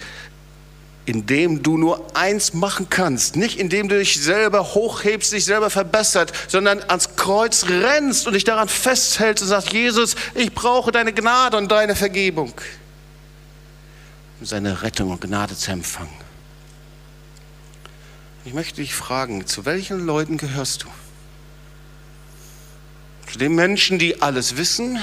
indem 1.08 1.64
du 1.64 1.78
nur 1.78 2.06
eins 2.18 2.54
machen 2.54 2.90
kannst, 2.90 3.38
nicht 3.38 3.58
indem 3.58 3.88
du 3.88 3.98
dich 3.98 4.22
selber 4.22 4.74
hochhebst, 4.74 5.32
dich 5.32 5.46
selber 5.46 5.70
verbessert, 5.70 6.34
sondern 6.50 6.82
ans 6.90 7.16
Kreuz 7.16 7.66
rennst 7.70 8.28
und 8.28 8.34
dich 8.34 8.44
daran 8.44 8.68
festhältst 8.68 9.42
und 9.42 9.48
sagst, 9.48 9.72
Jesus, 9.72 10.16
ich 10.36 10.54
brauche 10.54 10.92
deine 10.92 11.14
Gnade 11.14 11.56
und 11.56 11.72
deine 11.72 11.96
Vergebung, 11.96 12.54
um 14.42 14.46
seine 14.46 14.82
Rettung 14.82 15.12
und 15.12 15.22
Gnade 15.22 15.56
zu 15.56 15.72
empfangen. 15.72 16.28
Ich 18.44 18.54
möchte 18.54 18.82
dich 18.82 18.94
fragen, 18.94 19.46
zu 19.46 19.66
welchen 19.66 20.06
Leuten 20.06 20.38
gehörst 20.38 20.84
du? 20.84 20.88
Zu 23.32 23.38
den 23.40 23.56
Menschen, 23.56 23.98
die 23.98 24.22
alles 24.22 24.58
wissen, 24.58 25.00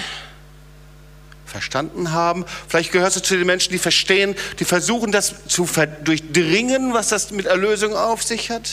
verstanden 1.55 2.11
haben. 2.11 2.45
Vielleicht 2.67 2.91
gehörst 2.91 3.15
du 3.15 3.23
zu 3.23 3.37
den 3.37 3.47
Menschen, 3.47 3.71
die 3.71 3.79
verstehen, 3.79 4.35
die 4.59 4.65
versuchen, 4.65 5.13
das 5.13 5.47
zu 5.47 5.69
durchdringen, 6.03 6.95
was 6.95 7.11
das 7.11 7.31
mit 7.31 7.47
Erlösung 7.47 7.95
auf 7.95 8.25
sich 8.25 8.51
hat. 8.51 8.69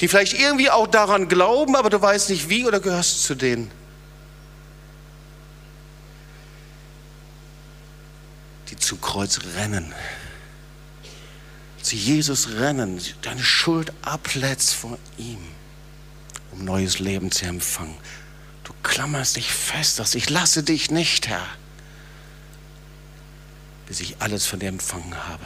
Die 0.00 0.06
vielleicht 0.06 0.38
irgendwie 0.38 0.70
auch 0.70 0.86
daran 0.86 1.26
glauben, 1.26 1.74
aber 1.74 1.90
du 1.90 2.00
weißt 2.00 2.30
nicht 2.30 2.48
wie, 2.48 2.64
oder 2.66 2.78
gehörst 2.78 3.24
zu 3.24 3.34
denen? 3.34 3.68
Die 8.70 8.76
zum 8.76 9.00
Kreuz 9.00 9.40
rennen, 9.56 9.92
zu 11.82 11.96
Jesus 11.96 12.48
rennen, 12.60 13.00
deine 13.22 13.42
Schuld 13.42 13.92
ablädst 14.02 14.72
vor 14.74 14.98
ihm, 15.18 15.44
um 16.52 16.64
neues 16.64 17.00
Leben 17.00 17.32
zu 17.32 17.44
empfangen. 17.44 17.96
Du 18.64 18.72
klammerst 18.82 19.36
dich 19.36 19.50
fest, 19.50 19.98
dass 19.98 20.14
ich 20.14 20.30
lasse 20.30 20.62
dich 20.62 20.90
nicht, 20.90 21.28
Herr, 21.28 21.46
bis 23.86 24.00
ich 24.00 24.16
alles 24.20 24.46
von 24.46 24.60
dir 24.60 24.68
empfangen 24.68 25.16
habe. 25.26 25.44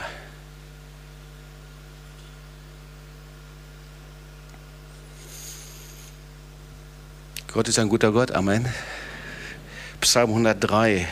Gott 7.53 7.69
ist 7.69 7.79
ein 7.79 7.89
guter 7.89 8.13
Gott, 8.13 8.33
Amen. 8.33 8.69
Psalm 10.03 10.29
103, 10.29 11.09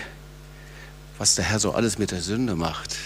was 1.16 1.36
der 1.36 1.46
Herr 1.46 1.58
so 1.58 1.72
alles 1.72 1.96
mit 1.96 2.10
der 2.10 2.20
Sünde 2.20 2.54
macht. 2.54 2.96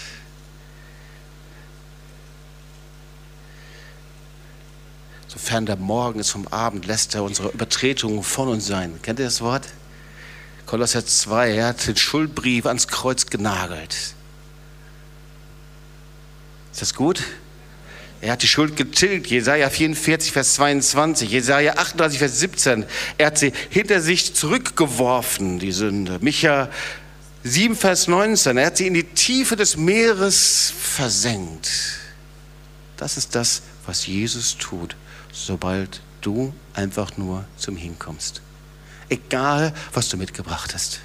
Sofern 5.41 5.65
der 5.65 5.77
Morgen 5.77 6.19
ist 6.19 6.31
vom 6.31 6.47
Abend, 6.49 6.85
lässt 6.85 7.15
er 7.15 7.23
unsere 7.23 7.49
Übertretungen 7.49 8.23
von 8.23 8.49
uns 8.49 8.67
sein. 8.67 8.99
Kennt 9.01 9.19
ihr 9.19 9.25
das 9.25 9.41
Wort? 9.41 9.65
Kolosser 10.65 11.05
2, 11.05 11.55
er 11.55 11.67
hat 11.67 11.87
den 11.87 11.95
Schuldbrief 11.95 12.65
ans 12.65 12.87
Kreuz 12.87 13.25
genagelt. 13.25 13.95
Ist 16.71 16.81
das 16.81 16.93
gut? 16.93 17.23
Er 18.21 18.33
hat 18.33 18.43
die 18.43 18.47
Schuld 18.47 18.75
getilgt. 18.75 19.27
Jesaja 19.27 19.69
44, 19.69 20.33
Vers 20.33 20.55
22, 20.55 21.31
Jesaja 21.31 21.77
38, 21.77 22.19
Vers 22.19 22.39
17. 22.39 22.85
Er 23.17 23.27
hat 23.27 23.37
sie 23.37 23.53
hinter 23.69 24.01
sich 24.01 24.35
zurückgeworfen, 24.35 25.57
die 25.57 25.71
Sünde. 25.71 26.19
Micha 26.21 26.69
7, 27.43 27.75
Vers 27.75 28.07
19. 28.07 28.57
Er 28.57 28.67
hat 28.67 28.77
sie 28.77 28.87
in 28.87 28.93
die 28.93 29.05
Tiefe 29.05 29.55
des 29.55 29.77
Meeres 29.77 30.71
versenkt. 30.77 31.71
Das 32.97 33.17
ist 33.17 33.33
das, 33.33 33.63
was 33.85 34.05
Jesus 34.05 34.57
tut 34.57 34.95
sobald 35.31 36.01
du 36.21 36.53
einfach 36.73 37.17
nur 37.17 37.45
zum 37.57 37.75
Hinkommst. 37.75 38.41
Egal, 39.09 39.73
was 39.93 40.09
du 40.09 40.17
mitgebracht 40.17 40.73
hast. 40.73 40.99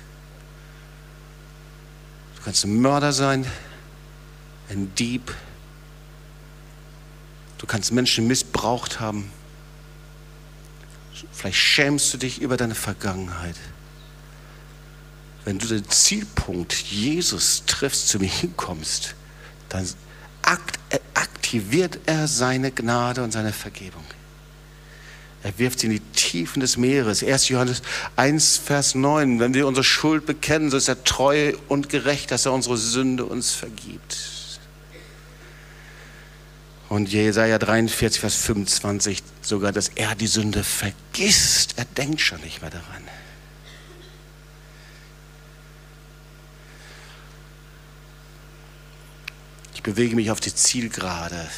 Du 2.37 2.43
kannst 2.43 2.65
ein 2.65 2.81
Mörder 2.81 3.13
sein, 3.13 3.47
ein 4.69 4.95
Dieb. 4.95 5.35
Du 7.59 7.67
kannst 7.67 7.93
Menschen 7.93 8.27
missbraucht 8.27 9.01
haben. 9.01 9.31
Vielleicht 11.33 11.59
schämst 11.59 12.13
du 12.13 12.19
dich 12.19 12.41
über 12.41 12.57
deine 12.57 12.75
Vergangenheit. 12.75 13.57
Wenn 15.45 15.59
du 15.59 15.67
den 15.67 15.89
Zielpunkt 15.89 16.75
Jesus 16.75 17.65
triffst, 17.67 18.09
zu 18.09 18.19
mir 18.19 18.29
hinkommst, 18.31 19.15
dann 19.69 19.87
aktiviert 21.55 22.01
er 22.07 22.27
seine 22.27 22.73
Gnade 22.73 23.23
und 23.23 23.33
seine 23.33 23.53
Vergebung. 23.53 24.03
Er 25.45 25.57
wirft 25.57 25.79
sie 25.79 25.87
in 25.87 25.93
die 25.93 26.01
Tiefen 26.01 26.59
des 26.59 26.77
Meeres. 26.77 27.23
1. 27.23 27.49
Johannes 27.49 27.83
1, 28.17 28.57
Vers 28.57 28.97
9. 28.97 29.38
Wenn 29.38 29.55
wir 29.55 29.69
unsere 29.69 29.85
Schuld 29.85 30.27
bekennen, 30.27 30.73
so 30.73 30.77
ist 30.77 30.88
er 30.88 31.05
treu 31.05 31.53
und 31.69 31.90
gerecht, 31.90 32.33
dass 32.33 32.47
er 32.47 32.53
unsere 32.53 32.77
Sünde 32.77 33.25
uns 33.25 33.53
vergibt. 33.53 34.17
Und 36.88 37.12
Jesaja 37.12 37.59
43, 37.59 38.21
Vers 38.21 38.35
25 38.35 39.23
sogar, 39.40 39.71
dass 39.71 39.90
er 39.95 40.17
die 40.17 40.27
Sünde 40.27 40.64
vergisst. 40.64 41.75
Er 41.77 41.85
denkt 41.85 42.21
schon 42.21 42.40
nicht 42.40 42.62
mehr 42.62 42.71
daran. 42.71 43.03
Bewege 49.85 50.16
mich 50.16 50.33
auf 50.33 50.40
die 50.40 50.53
Zielgerade. 50.53 51.49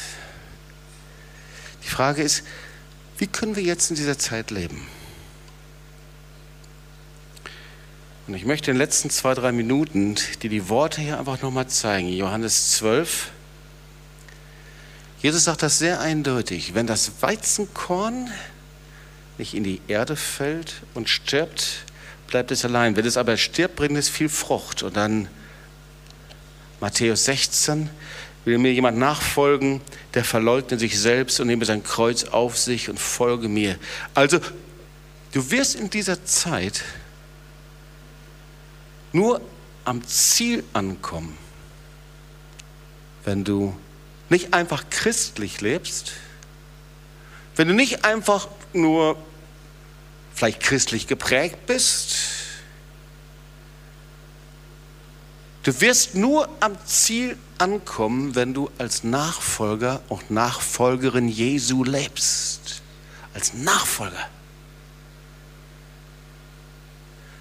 Die 1.83 1.87
Frage 1.87 2.21
ist, 2.21 2.43
wie 3.17 3.25
können 3.25 3.55
wir 3.55 3.63
jetzt 3.63 3.89
in 3.89 3.95
dieser 3.95 4.19
Zeit 4.19 4.51
leben? 4.51 4.85
Und 8.27 8.33
ich 8.33 8.45
möchte 8.45 8.69
in 8.69 8.75
den 8.75 8.81
letzten 8.81 9.09
zwei, 9.09 9.33
drei 9.33 9.53
Minuten 9.53 10.15
dir 10.43 10.49
die 10.49 10.67
Worte 10.67 11.01
hier 11.01 11.17
einfach 11.17 11.41
nochmal 11.41 11.67
zeigen. 11.67 12.09
Johannes 12.09 12.71
12. 12.71 13.31
Jesus 15.21 15.45
sagt 15.45 15.63
das 15.63 15.79
sehr 15.79 16.01
eindeutig. 16.01 16.75
Wenn 16.75 16.85
das 16.85 17.21
Weizenkorn 17.21 18.29
nicht 19.37 19.53
in 19.53 19.63
die 19.63 19.79
Erde 19.87 20.17
fällt 20.17 20.81
und 20.93 21.07
stirbt, 21.07 21.85
bleibt 22.27 22.51
es 22.51 22.65
allein. 22.65 22.97
Wenn 22.97 23.05
es 23.05 23.15
aber 23.15 23.37
stirbt, 23.37 23.77
bringt 23.77 23.97
es 23.97 24.09
viel 24.09 24.29
Frucht. 24.29 24.83
Und 24.83 24.97
dann 24.97 25.29
Matthäus 26.79 27.25
16, 27.25 27.89
Will 28.47 28.59
mir 28.59 28.71
jemand 28.71 28.97
nachfolgen, 28.97 29.81
der 30.13 30.23
verleugne 30.23 30.79
sich 30.79 30.97
selbst 30.97 31.41
und 31.41 31.47
nehme 31.47 31.65
sein 31.65 31.83
Kreuz 31.83 32.23
auf 32.23 32.57
sich 32.57 32.87
und 32.89 32.97
folge 32.97 33.49
mir. 33.49 33.77
Also, 34.13 34.39
du 35.33 35.51
wirst 35.51 35.75
in 35.75 35.89
dieser 35.89 36.23
Zeit 36.23 36.81
nur 39.11 39.41
am 39.83 40.01
Ziel 40.07 40.63
ankommen, 40.71 41.37
wenn 43.25 43.43
du 43.43 43.75
nicht 44.29 44.53
einfach 44.53 44.85
christlich 44.89 45.59
lebst, 45.59 46.13
wenn 47.57 47.67
du 47.67 47.73
nicht 47.73 48.05
einfach 48.05 48.47
nur 48.71 49.17
vielleicht 50.33 50.61
christlich 50.61 51.07
geprägt 51.07 51.65
bist, 51.65 52.15
du 55.67 55.81
wirst 55.81 56.15
nur 56.15 56.47
am 56.61 56.77
Ziel 56.85 57.37
ankommen, 57.57 58.35
wenn 58.35 58.53
du 58.53 58.69
als 58.77 59.03
Nachfolger 59.03 60.01
und 60.07 60.31
Nachfolgerin 60.31 61.27
Jesu 61.27 61.83
lebst. 61.83 62.81
Als 63.33 63.53
Nachfolger. 63.53 64.29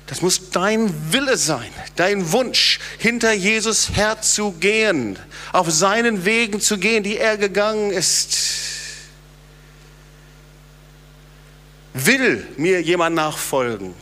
Das 0.08 0.22
muss 0.22 0.50
dein 0.50 0.92
Wille 1.12 1.36
sein, 1.36 1.70
dein 1.94 2.32
Wunsch, 2.32 2.80
hinter 2.98 3.32
Jesus 3.32 3.90
herzugehen, 3.90 5.18
auf 5.52 5.70
seinen 5.70 6.24
Wegen 6.24 6.60
zu 6.60 6.78
gehen, 6.78 7.04
die 7.04 7.18
er 7.18 7.36
gegangen 7.36 7.92
ist. 7.92 8.38
Will 11.94 12.46
mir 12.56 12.82
jemand 12.82 13.14
nachfolgen? 13.14 13.94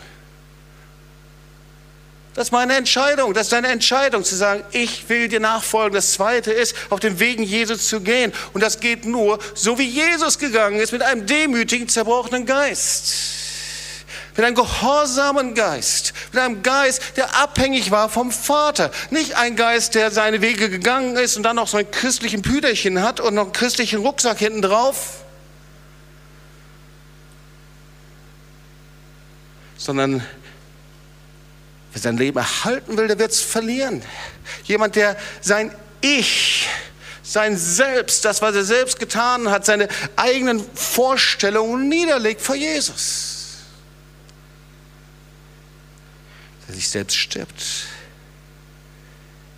Das 2.35 2.49
ist 2.49 2.53
meine 2.53 2.75
Entscheidung, 2.75 3.33
das 3.33 3.47
ist 3.47 3.53
deine 3.53 3.69
Entscheidung 3.69 4.25
zu 4.25 4.35
sagen, 4.35 4.65
ich 4.73 5.09
will 5.09 5.29
dir 5.29 5.39
nachfolgen. 5.39 5.95
Das 5.95 6.13
zweite 6.15 6.53
ist, 6.53 6.75
auf 6.91 6.99
den 6.99 7.21
Wegen 7.21 7.45
Jesus 7.45 7.87
zu 7.89 8.01
gehen. 8.01 8.33
Und 8.53 8.61
das 8.61 8.81
geht 8.81 9.05
nur, 9.05 9.39
so 9.55 9.79
wie 9.79 9.89
Jesus 9.89 10.39
gegangen 10.39 10.81
ist, 10.81 10.93
mit 10.93 11.03
einem 11.03 11.27
demütigen, 11.27 11.89
zerbrochenen 11.89 12.45
Geist 12.45 13.15
mit 14.37 14.45
einem 14.45 14.57
gehorsamen 14.57 15.55
Geist, 15.55 16.13
mit 16.33 16.43
einem 16.43 16.63
Geist, 16.63 17.17
der 17.17 17.37
abhängig 17.37 17.91
war 17.91 18.09
vom 18.09 18.33
Vater. 18.33 18.91
Nicht 19.11 19.37
ein 19.37 19.55
Geist, 19.55 19.95
der 19.95 20.11
seine 20.11 20.41
Wege 20.41 20.69
gegangen 20.69 21.17
ist 21.17 21.37
und 21.37 21.45
dann 21.45 21.57
noch 21.57 21.69
so 21.69 21.77
ein 21.77 21.89
christlichen 21.91 22.43
Püderchen 22.43 23.01
hat 23.01 23.21
und 23.21 23.35
noch 23.35 23.45
einen 23.45 23.53
christlichen 23.53 24.01
Rucksack 24.01 24.39
hinten 24.39 24.63
drauf. 24.63 25.21
Sondern 29.77 30.27
wer 31.95 32.03
sein 32.03 32.19
Leben 32.19 32.39
erhalten 32.39 32.99
will, 32.99 33.09
der 33.09 33.19
wird 33.19 33.31
es 33.31 33.41
verlieren. 33.41 34.03
Jemand, 34.65 34.97
der 34.97 35.17
sein 35.41 35.75
Ich, 36.03 36.69
sein 37.23 37.57
Selbst, 37.57 38.27
das, 38.27 38.43
was 38.43 38.55
er 38.55 38.65
selbst 38.65 38.99
getan 38.99 39.49
hat, 39.49 39.65
seine 39.65 39.89
eigenen 40.17 40.63
Vorstellungen 40.75 41.89
niederlegt 41.89 42.43
vor 42.43 42.57
Jesus. 42.57 43.35
der 46.67 46.75
sich 46.75 46.89
selbst 46.89 47.17
stirbt. 47.17 47.87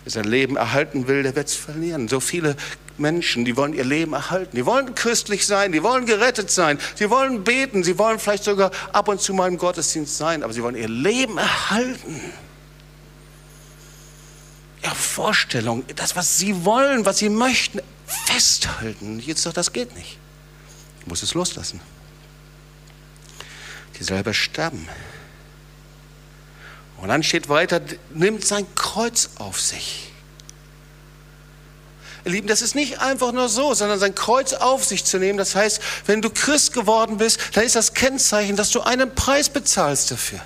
Wer 0.05 0.13
sein 0.13 0.25
Leben 0.25 0.57
erhalten 0.57 1.09
will, 1.09 1.23
der 1.23 1.35
wird 1.35 1.49
es 1.49 1.55
verlieren. 1.55 2.09
So 2.09 2.21
viele 2.21 2.57
Menschen, 2.99 3.45
die 3.45 3.57
wollen 3.57 3.73
ihr 3.73 3.85
Leben 3.85 4.13
erhalten. 4.13 4.57
Die 4.57 4.67
wollen 4.67 4.95
christlich 4.95 5.47
sein, 5.47 5.73
die 5.73 5.83
wollen 5.83 6.07
gerettet 6.07 6.51
sein, 6.51 6.79
sie 6.95 7.11
wollen 7.11 7.45
beten, 7.45 7.85
sie 7.85 7.99
wollen 7.99 8.19
vielleicht 8.19 8.45
sogar 8.45 8.71
ab 8.93 9.09
und 9.09 9.21
zu 9.21 9.35
mal 9.35 9.49
im 9.49 9.59
Gottesdienst 9.59 10.17
sein, 10.17 10.43
aber 10.43 10.53
sie 10.53 10.63
wollen 10.63 10.77
ihr 10.77 10.89
Leben 10.89 11.39
erhalten. 11.39 12.21
Ihre 14.83 14.95
Vorstellung, 14.95 15.85
das, 15.97 16.17
was 16.17 16.39
sie 16.39 16.65
wollen, 16.65 17.05
was 17.05 17.19
sie 17.19 17.29
möchten, 17.29 17.81
festhalten. 18.07 19.19
Jetzt 19.21 19.45
doch, 19.47 19.53
das 19.53 19.73
geht 19.73 19.97
nicht. 19.97 20.19
Ich 21.01 21.07
muss 21.07 21.23
es 21.23 21.35
loslassen. 21.35 21.81
Die 23.99 24.05
selber 24.05 24.35
sterben. 24.35 24.89
Und 26.99 27.09
dann 27.09 27.23
steht 27.23 27.49
weiter, 27.49 27.81
nimmt 28.15 28.45
sein 28.45 28.67
Kreuz 28.75 29.31
auf 29.39 29.61
sich. 29.61 30.13
Ihr 32.27 32.33
Lieben, 32.33 32.49
das 32.49 32.61
ist 32.61 32.75
nicht 32.75 33.01
einfach 33.01 33.33
nur 33.33 33.49
so, 33.49 33.73
sondern 33.73 33.99
sein 33.99 34.15
Kreuz 34.15 34.53
auf 34.53 34.85
sich 34.85 35.05
zu 35.05 35.19
nehmen. 35.19 35.39
Das 35.39 35.55
heißt, 35.55 35.81
wenn 36.07 36.21
du 36.21 36.29
Christ 36.29 36.75
geworden 36.75 37.17
bist, 37.17 37.39
dann 37.55 37.65
ist 37.65 37.77
das 37.77 37.95
Kennzeichen, 37.95 38.57
dass 38.57 38.71
du 38.71 38.83
einen 38.83 39.15
Preis 39.15 39.49
bezahlst 39.49 40.11
dafür. 40.11 40.41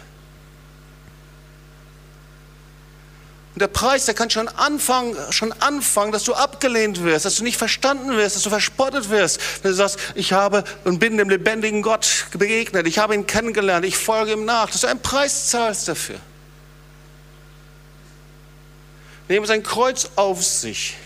Und 3.54 3.62
der 3.62 3.68
Preis, 3.68 4.04
der 4.04 4.14
kann 4.14 4.30
schon 4.30 4.46
anfangen, 4.46 5.16
schon 5.30 5.52
anfangen, 5.52 6.12
dass 6.12 6.24
du 6.24 6.34
abgelehnt 6.34 7.02
wirst, 7.02 7.24
dass 7.24 7.36
du 7.36 7.42
nicht 7.42 7.56
verstanden 7.56 8.16
wirst, 8.16 8.36
dass 8.36 8.42
du 8.42 8.50
verspottet 8.50 9.10
wirst. 9.10 9.40
Wenn 9.62 9.70
du 9.70 9.76
sagst, 9.76 9.98
ich 10.14 10.34
habe 10.34 10.64
und 10.84 10.98
bin 10.98 11.16
dem 11.16 11.28
lebendigen 11.28 11.82
Gott 11.82 12.26
begegnet, 12.32 12.86
ich 12.86 12.98
habe 12.98 13.14
ihn 13.14 13.26
kennengelernt, 13.26 13.84
ich 13.84 13.96
folge 13.96 14.32
ihm 14.32 14.44
nach, 14.44 14.70
dass 14.70 14.82
du 14.82 14.86
einen 14.86 15.00
Preis 15.00 15.48
zahlst 15.48 15.88
dafür 15.88 16.20
nehmen 19.30 19.46
sein 19.46 19.62
Kreuz 19.62 20.10
auf 20.16 20.44
sich. 20.44 20.96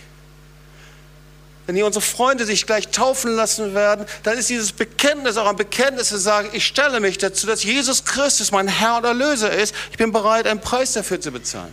Wenn 1.67 1.77
hier 1.77 1.87
unsere 1.87 2.05
Freunde 2.05 2.45
sich 2.45 2.67
gleich 2.67 2.89
taufen 2.89 3.35
lassen 3.35 3.75
werden, 3.75 4.05
dann 4.23 4.37
ist 4.37 4.51
dieses 4.51 4.73
Bekenntnis 4.73 5.39
auch 5.39 5.47
ein 5.47 5.57
Bekenntnis 5.57 6.09
zu 6.09 6.19
sagen, 6.19 6.51
ich 6.53 6.67
stelle 6.67 7.01
mich 7.01 7.17
dazu, 7.17 7.47
dass 7.47 7.65
Jesus 7.65 8.05
Christus 8.05 8.53
mein 8.53 8.69
Herr 8.69 8.99
und 8.99 9.05
Erlöser 9.05 9.51
ist. 9.51 9.75
Ich 9.91 9.97
bin 9.97 10.13
bereit, 10.13 10.47
einen 10.47 10.61
Preis 10.61 10.93
dafür 10.93 11.21
zu 11.21 11.31
bezahlen. 11.31 11.73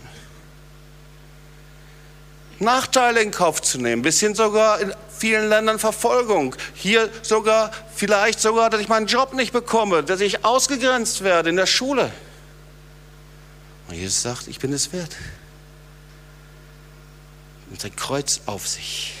Nachteile 2.58 3.20
in 3.20 3.32
Kauf 3.32 3.60
zu 3.60 3.78
nehmen, 3.78 4.02
bis 4.02 4.20
hin 4.20 4.34
sogar 4.34 4.80
in 4.80 4.94
vielen 5.18 5.48
Ländern 5.48 5.78
Verfolgung. 5.78 6.56
Hier 6.74 7.10
sogar, 7.22 7.72
vielleicht 7.94 8.40
sogar, 8.40 8.70
dass 8.70 8.80
ich 8.80 8.88
meinen 8.88 9.06
Job 9.06 9.34
nicht 9.34 9.52
bekomme, 9.52 10.02
dass 10.02 10.20
ich 10.20 10.44
ausgegrenzt 10.44 11.22
werde 11.22 11.50
in 11.50 11.56
der 11.56 11.66
Schule. 11.66 12.10
Und 13.88 13.96
Jesus 13.96 14.22
sagt, 14.22 14.48
ich 14.48 14.58
bin 14.58 14.72
es 14.72 14.92
wert 14.92 15.14
und 17.68 17.80
sein 17.80 17.94
Kreuz 17.94 18.40
auf 18.46 18.66
sich. 18.66 19.14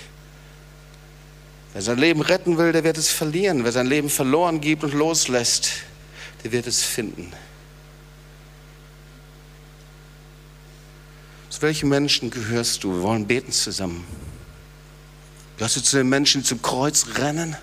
Wer 1.72 1.82
sein 1.82 1.98
Leben 1.98 2.20
retten 2.20 2.58
will, 2.58 2.72
der 2.72 2.84
wird 2.84 2.98
es 2.98 3.10
verlieren. 3.10 3.64
Wer 3.64 3.72
sein 3.72 3.86
Leben 3.86 4.10
verloren 4.10 4.60
gibt 4.60 4.84
und 4.84 4.92
loslässt, 4.92 5.70
der 6.44 6.52
wird 6.52 6.66
es 6.66 6.82
finden. 6.82 7.32
Zu 11.48 11.62
welchen 11.62 11.88
Menschen 11.88 12.30
gehörst 12.30 12.84
du? 12.84 12.94
Wir 12.94 13.02
wollen 13.02 13.26
beten 13.26 13.52
zusammen. 13.52 14.06
Gehörst 15.56 15.76
du 15.76 15.82
zu 15.82 15.96
den 15.96 16.08
Menschen, 16.08 16.42
die 16.42 16.48
zum 16.48 16.60
Kreuz 16.60 17.06
rennen? 17.16 17.56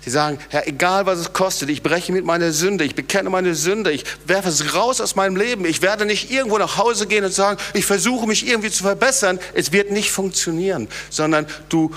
Sie 0.00 0.10
sagen, 0.10 0.38
Herr, 0.50 0.68
egal 0.68 1.06
was 1.06 1.18
es 1.18 1.32
kostet, 1.32 1.70
ich 1.70 1.82
breche 1.82 2.12
mit 2.12 2.26
meiner 2.26 2.52
Sünde, 2.52 2.84
ich 2.84 2.94
bekenne 2.94 3.30
meine 3.30 3.54
Sünde, 3.54 3.90
ich 3.90 4.04
werfe 4.26 4.50
es 4.50 4.74
raus 4.74 5.00
aus 5.00 5.16
meinem 5.16 5.36
Leben. 5.36 5.64
Ich 5.64 5.80
werde 5.80 6.04
nicht 6.04 6.30
irgendwo 6.30 6.58
nach 6.58 6.76
Hause 6.76 7.06
gehen 7.06 7.24
und 7.24 7.32
sagen, 7.32 7.58
ich 7.72 7.86
versuche 7.86 8.26
mich 8.26 8.46
irgendwie 8.46 8.70
zu 8.70 8.82
verbessern. 8.82 9.38
Es 9.54 9.72
wird 9.72 9.90
nicht 9.90 10.10
funktionieren, 10.10 10.88
sondern 11.08 11.46
du 11.70 11.90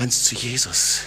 rennst 0.00 0.24
zu 0.24 0.34
Jesus, 0.34 1.00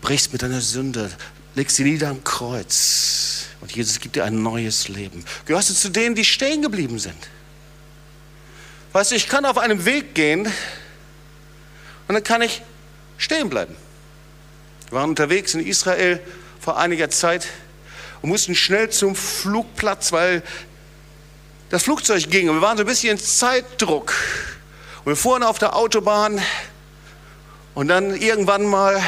brichst 0.00 0.32
mit 0.32 0.42
deiner 0.42 0.60
Sünde, 0.60 1.08
legst 1.54 1.76
sie 1.76 1.84
nieder 1.84 2.08
am 2.08 2.24
Kreuz 2.24 3.46
und 3.60 3.70
Jesus 3.70 4.00
gibt 4.00 4.16
dir 4.16 4.24
ein 4.24 4.42
neues 4.42 4.88
Leben. 4.88 5.24
Gehörst 5.46 5.70
du 5.70 5.74
zu 5.74 5.90
denen, 5.90 6.16
die 6.16 6.24
stehen 6.24 6.60
geblieben 6.60 6.98
sind? 6.98 7.16
Weißt 8.92 9.12
du, 9.12 9.14
ich 9.14 9.28
kann 9.28 9.44
auf 9.44 9.58
einem 9.58 9.84
Weg 9.84 10.16
gehen 10.16 10.46
und 12.08 12.14
dann 12.14 12.24
kann 12.24 12.42
ich 12.42 12.62
stehen 13.16 13.48
bleiben. 13.48 13.76
Wir 14.88 14.98
waren 14.98 15.10
unterwegs 15.10 15.54
in 15.54 15.64
Israel 15.64 16.20
vor 16.60 16.78
einiger 16.78 17.10
Zeit 17.10 17.46
und 18.22 18.30
mussten 18.30 18.56
schnell 18.56 18.90
zum 18.90 19.14
Flugplatz, 19.14 20.10
weil 20.10 20.42
das 21.70 21.84
Flugzeug 21.84 22.28
ging 22.28 22.48
und 22.48 22.56
wir 22.56 22.62
waren 22.62 22.76
so 22.76 22.82
ein 22.82 22.88
bisschen 22.88 23.16
in 23.16 23.22
Zeitdruck. 23.22 24.14
Und 25.04 25.12
wir 25.12 25.16
fuhren 25.16 25.44
auf 25.44 25.60
der 25.60 25.76
Autobahn 25.76 26.42
und 27.74 27.88
dann 27.88 28.14
irgendwann 28.14 28.66
mal, 28.66 29.02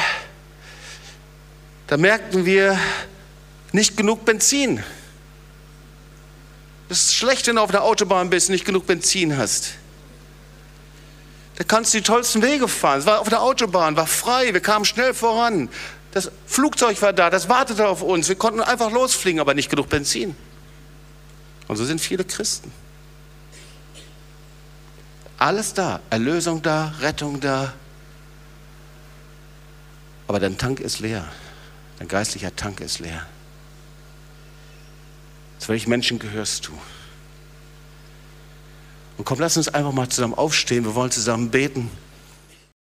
da 1.87 1.97
merkten 1.97 2.45
wir 2.45 2.79
nicht 3.71 3.97
genug 3.97 4.25
Benzin. 4.25 4.83
Das 6.89 7.03
ist 7.03 7.15
schlecht, 7.15 7.47
wenn 7.47 7.55
du 7.55 7.61
auf 7.61 7.71
der 7.71 7.83
Autobahn 7.83 8.29
bist 8.29 8.49
und 8.49 8.53
nicht 8.53 8.65
genug 8.65 8.85
Benzin 8.85 9.37
hast. 9.37 9.75
Da 11.55 11.63
kannst 11.63 11.93
du 11.93 11.99
die 11.99 12.03
tollsten 12.03 12.41
Wege 12.41 12.67
fahren. 12.67 12.99
Es 12.99 13.05
war 13.05 13.19
auf 13.19 13.29
der 13.29 13.41
Autobahn, 13.41 13.95
war 13.95 14.07
frei, 14.07 14.53
wir 14.53 14.61
kamen 14.61 14.83
schnell 14.83 15.13
voran. 15.13 15.69
Das 16.11 16.31
Flugzeug 16.45 17.01
war 17.01 17.13
da, 17.13 17.29
das 17.29 17.49
wartete 17.49 17.87
auf 17.87 18.01
uns. 18.01 18.27
Wir 18.27 18.35
konnten 18.35 18.61
einfach 18.61 18.91
losfliegen, 18.91 19.39
aber 19.39 19.53
nicht 19.53 19.69
genug 19.69 19.87
Benzin. 19.87 20.35
Und 21.67 21.77
so 21.77 21.85
sind 21.85 22.01
viele 22.01 22.25
Christen. 22.25 22.71
Alles 25.37 25.73
da, 25.73 26.01
Erlösung 26.09 26.61
da, 26.61 26.93
Rettung 26.99 27.39
da. 27.39 27.73
Aber 30.31 30.39
dein 30.39 30.57
Tank 30.57 30.79
ist 30.79 30.99
leer. 30.99 31.27
Dein 31.99 32.07
geistlicher 32.07 32.55
Tank 32.55 32.79
ist 32.79 32.99
leer. 32.99 33.25
Zu 35.59 35.67
welchen 35.67 35.89
Menschen 35.89 36.19
gehörst 36.19 36.67
du? 36.67 36.71
Und 39.17 39.25
komm, 39.25 39.41
lass 39.41 39.57
uns 39.57 39.67
einfach 39.67 39.91
mal 39.91 40.07
zusammen 40.07 40.33
aufstehen. 40.33 40.85
Wir 40.85 40.95
wollen 40.95 41.11
zusammen 41.11 41.51
beten. 41.51 41.91